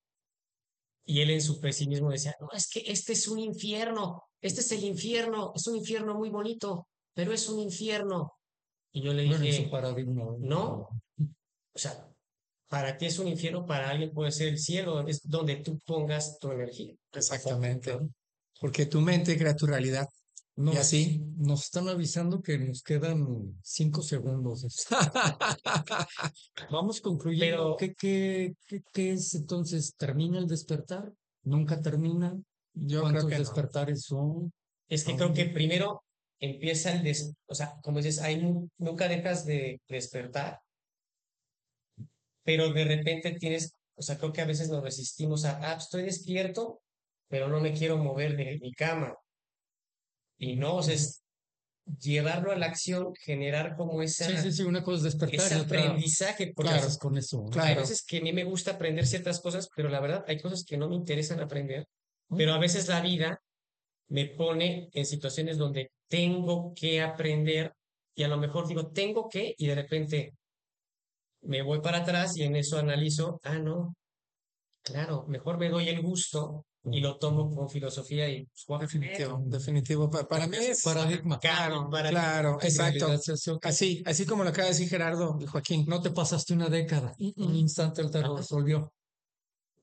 y 1.05 1.21
él 1.21 1.29
en 1.31 1.41
su 1.41 1.59
pesimismo 1.61 2.11
decía, 2.11 2.35
no, 2.41 2.49
es 2.53 2.69
que 2.69 2.83
este 2.85 3.13
es 3.13 3.27
un 3.29 3.39
infierno, 3.39 4.23
este 4.41 4.59
es 4.59 4.71
el 4.73 4.83
infierno, 4.83 5.53
es 5.55 5.65
un 5.67 5.77
infierno 5.77 6.13
muy 6.15 6.29
bonito, 6.29 6.87
pero 7.13 7.31
es 7.31 7.47
un 7.47 7.59
infierno. 7.59 8.33
Y 8.91 9.01
yo 9.01 9.13
le 9.13 9.25
Bueno, 9.25 9.41
dije, 9.43 9.69
paradigma. 9.69 10.25
no, 10.39 10.89
o 11.17 11.79
sea, 11.79 12.09
para 12.67 12.97
ti 12.97 13.05
es 13.05 13.17
un 13.19 13.27
infierno, 13.29 13.65
para 13.65 13.89
alguien 13.89 14.11
puede 14.11 14.31
ser 14.31 14.49
el 14.49 14.59
cielo, 14.59 15.07
es 15.07 15.21
donde 15.23 15.55
tú 15.57 15.79
pongas 15.85 16.37
tu 16.39 16.51
energía. 16.51 16.93
Exactamente. 17.13 17.97
Porque 18.59 18.85
tu 18.85 18.99
mente 18.99 19.37
crea 19.37 19.55
tu 19.55 19.65
realidad. 19.65 20.07
Nos, 20.57 20.73
Y 20.73 20.77
así. 20.79 21.23
nos 21.37 21.65
están 21.65 21.87
avisando 21.87 22.41
que 22.41 22.57
nos 22.57 22.81
quedan 22.81 23.59
cinco 23.61 24.01
segundos. 24.01 24.65
Vamos 26.71 26.99
concluyendo. 26.99 27.45
Pero- 27.45 27.77
¿Qué, 27.77 27.93
qué, 27.93 28.55
qué, 28.65 28.81
qué 28.91 29.11
es 29.13 29.35
entonces? 29.35 29.95
¿Termina 29.95 30.39
el 30.39 30.47
despertar? 30.47 31.13
¿Nunca 31.43 31.79
termina? 31.79 32.35
Yo 32.73 32.99
creo 32.99 33.01
¿Cuántos 33.03 33.25
que 33.25 33.33
no. 33.35 33.39
despertares 33.39 34.01
son? 34.03 34.51
Es 34.89 35.03
que 35.03 35.15
creo 35.15 35.31
que 35.33 35.45
primero 35.45 36.03
empieza 36.39 36.91
el 36.93 37.03
des, 37.03 37.33
o 37.47 37.53
sea, 37.55 37.75
como 37.83 37.99
dices, 38.01 38.19
nu- 38.41 38.69
nunca 38.79 39.07
dejas 39.07 39.45
de 39.45 39.79
despertar, 39.87 40.59
pero 42.43 42.71
de 42.73 42.85
repente 42.85 43.33
tienes, 43.33 43.73
o 43.95 44.01
sea, 44.01 44.17
creo 44.17 44.31
que 44.31 44.41
a 44.41 44.45
veces 44.45 44.69
nos 44.69 44.83
resistimos 44.83 45.45
a, 45.45 45.59
ah, 45.71 45.75
estoy 45.77 46.03
despierto, 46.03 46.81
pero 47.27 47.47
no 47.47 47.59
me 47.59 47.73
quiero 47.73 47.97
mover 47.97 48.37
de 48.37 48.57
mi 48.61 48.71
cama. 48.71 49.13
Y 50.37 50.55
no, 50.55 50.75
o 50.75 50.83
sea, 50.83 50.93
es 50.93 51.23
llevarlo 51.99 52.51
a 52.51 52.55
la 52.55 52.67
acción, 52.67 53.13
generar 53.15 53.75
como 53.75 54.01
esa, 54.01 54.25
Sí, 54.25 54.37
sí, 54.37 54.51
sí, 54.51 54.63
una 54.63 54.83
cosa 54.83 54.97
es 54.97 55.03
despertar 55.03 55.45
ese 55.47 55.55
otra 55.55 55.79
aprendizaje, 55.81 56.51
porque 56.55 56.71
Claro. 56.71 56.87
con 56.99 57.17
eso. 57.17 57.37
¿no? 57.37 57.45
hay 57.45 57.51
Claro. 57.51 57.81
veces 57.81 58.03
que 58.05 58.17
a 58.17 58.21
mí 58.21 58.33
me 58.33 58.43
gusta 58.43 58.71
aprender 58.71 59.07
ciertas 59.07 59.39
cosas, 59.39 59.69
pero 59.75 59.89
la 59.89 59.99
verdad 59.99 60.25
hay 60.27 60.39
cosas 60.39 60.63
que 60.65 60.77
no 60.77 60.89
me 60.89 60.95
interesan 60.95 61.39
aprender, 61.39 61.87
pero 62.35 62.53
a 62.53 62.59
veces 62.59 62.87
la 62.87 63.01
vida 63.01 63.41
me 64.09 64.25
pone 64.25 64.89
en 64.93 65.05
situaciones 65.05 65.57
donde 65.57 65.91
tengo 66.07 66.73
que 66.73 67.01
aprender 67.01 67.73
y 68.15 68.23
a 68.23 68.27
lo 68.27 68.37
mejor 68.37 68.67
digo, 68.67 68.87
tengo 68.91 69.29
que, 69.29 69.53
y 69.57 69.67
de 69.67 69.75
repente 69.75 70.33
me 71.41 71.61
voy 71.61 71.81
para 71.81 71.99
atrás 71.99 72.35
y 72.37 72.43
en 72.43 72.55
eso 72.55 72.77
analizo, 72.77 73.39
ah, 73.43 73.59
no, 73.59 73.95
claro, 74.81 75.25
mejor 75.27 75.57
me 75.57 75.69
doy 75.69 75.89
el 75.89 76.01
gusto 76.01 76.65
y 76.83 76.99
lo 77.01 77.17
tomo 77.17 77.53
con 77.53 77.69
filosofía 77.69 78.29
y 78.29 78.45
pues, 78.45 78.65
a 78.69 78.75
aprender. 78.75 79.09
Definitivo, 79.11 79.43
definitivo. 79.45 80.09
Pa- 80.09 80.27
Para, 80.27 80.47
mí 80.47 80.57
es 80.57 80.81
paradigma. 80.83 81.39
Claro, 81.39 81.89
para 81.89 82.09
claro, 82.09 82.57
exacto. 82.61 83.09
Así, 83.63 84.03
así 84.05 84.25
como 84.25 84.43
lo 84.43 84.49
acaba 84.51 84.65
de 84.65 84.73
decir 84.73 84.89
Gerardo 84.89 85.37
y 85.39 85.45
Joaquín. 85.45 85.85
No 85.87 86.01
te 86.01 86.11
pasaste 86.11 86.53
una 86.53 86.69
década. 86.69 87.13
Un 87.37 87.55
instante 87.55 88.01
él 88.01 88.11
te 88.11 88.19
lo 88.21 88.27
Ajá. 88.27 88.37
resolvió. 88.37 88.93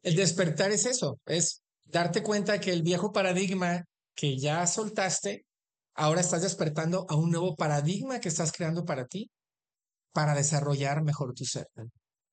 El 0.02 0.16
despertar 0.16 0.70
es 0.70 0.84
eso, 0.86 1.18
es 1.26 1.62
darte 1.86 2.22
cuenta 2.22 2.60
que 2.60 2.72
el 2.72 2.82
viejo 2.82 3.10
paradigma 3.12 3.84
que 4.14 4.38
ya 4.38 4.66
soltaste, 4.66 5.46
ahora 5.94 6.20
estás 6.20 6.42
despertando 6.42 7.06
a 7.08 7.16
un 7.16 7.30
nuevo 7.30 7.56
paradigma 7.56 8.20
que 8.20 8.28
estás 8.28 8.52
creando 8.52 8.84
para 8.84 9.06
ti, 9.06 9.30
para 10.12 10.34
desarrollar 10.34 11.02
mejor 11.02 11.32
tu 11.34 11.44
ser 11.44 11.66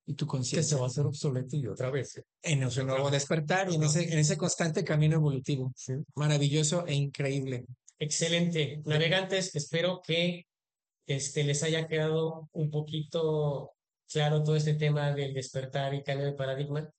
y 0.06 0.14
tu 0.14 0.24
Que 0.26 0.30
se 0.30 0.30
conciencia. 0.30 0.76
va 0.78 0.84
a 0.84 0.86
hacer 0.86 1.06
obsoleto 1.06 1.56
y 1.56 1.66
otra 1.66 1.90
vez. 1.90 2.16
¿eh? 2.18 2.24
En 2.42 2.62
ese 2.62 2.84
nuevo 2.84 3.10
despertar 3.10 3.70
y 3.70 3.76
en 3.76 3.84
ese, 3.84 4.12
en 4.12 4.18
ese 4.18 4.36
constante 4.36 4.84
camino 4.84 5.16
evolutivo. 5.16 5.72
Sí. 5.76 5.94
Maravilloso 6.16 6.86
e 6.86 6.94
increíble. 6.94 7.64
Excelente. 7.98 8.82
Navegantes, 8.84 9.54
espero 9.54 10.00
que 10.04 10.46
este, 11.06 11.44
les 11.44 11.62
haya 11.62 11.86
quedado 11.86 12.48
un 12.52 12.70
poquito 12.70 13.72
claro 14.10 14.42
todo 14.42 14.56
este 14.56 14.74
tema 14.74 15.12
del 15.12 15.32
despertar 15.34 15.94
y 15.94 16.02
cambio 16.02 16.26
de 16.26 16.32
paradigma. 16.32 16.90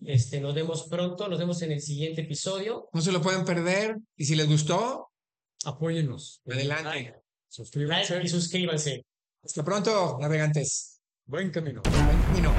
Este, 0.00 0.40
nos 0.40 0.54
vemos 0.54 0.86
pronto, 0.88 1.28
nos 1.28 1.38
vemos 1.38 1.62
en 1.62 1.72
el 1.72 1.80
siguiente 1.80 2.20
episodio. 2.22 2.88
No 2.92 3.00
se 3.00 3.12
lo 3.12 3.22
pueden 3.22 3.44
perder 3.44 3.96
y 4.16 4.24
si 4.26 4.34
les 4.36 4.46
gustó, 4.46 5.10
Apóyennos. 5.64 6.42
adelante. 6.46 7.14
Suscríbanse. 7.48 8.14
Like 8.14 8.26
y 8.26 8.28
suscríbanse. 8.28 9.06
Hasta 9.42 9.64
pronto, 9.64 10.18
navegantes. 10.20 10.93
Buen 11.26 11.50
camino. 11.50 11.80
Buen 11.84 12.22
camino. 12.22 12.52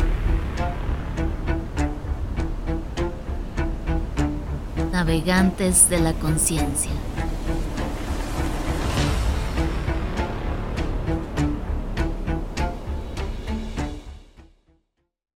Navegantes 4.92 5.88
de 5.88 6.00
la 6.00 6.14
conciencia. 6.14 6.90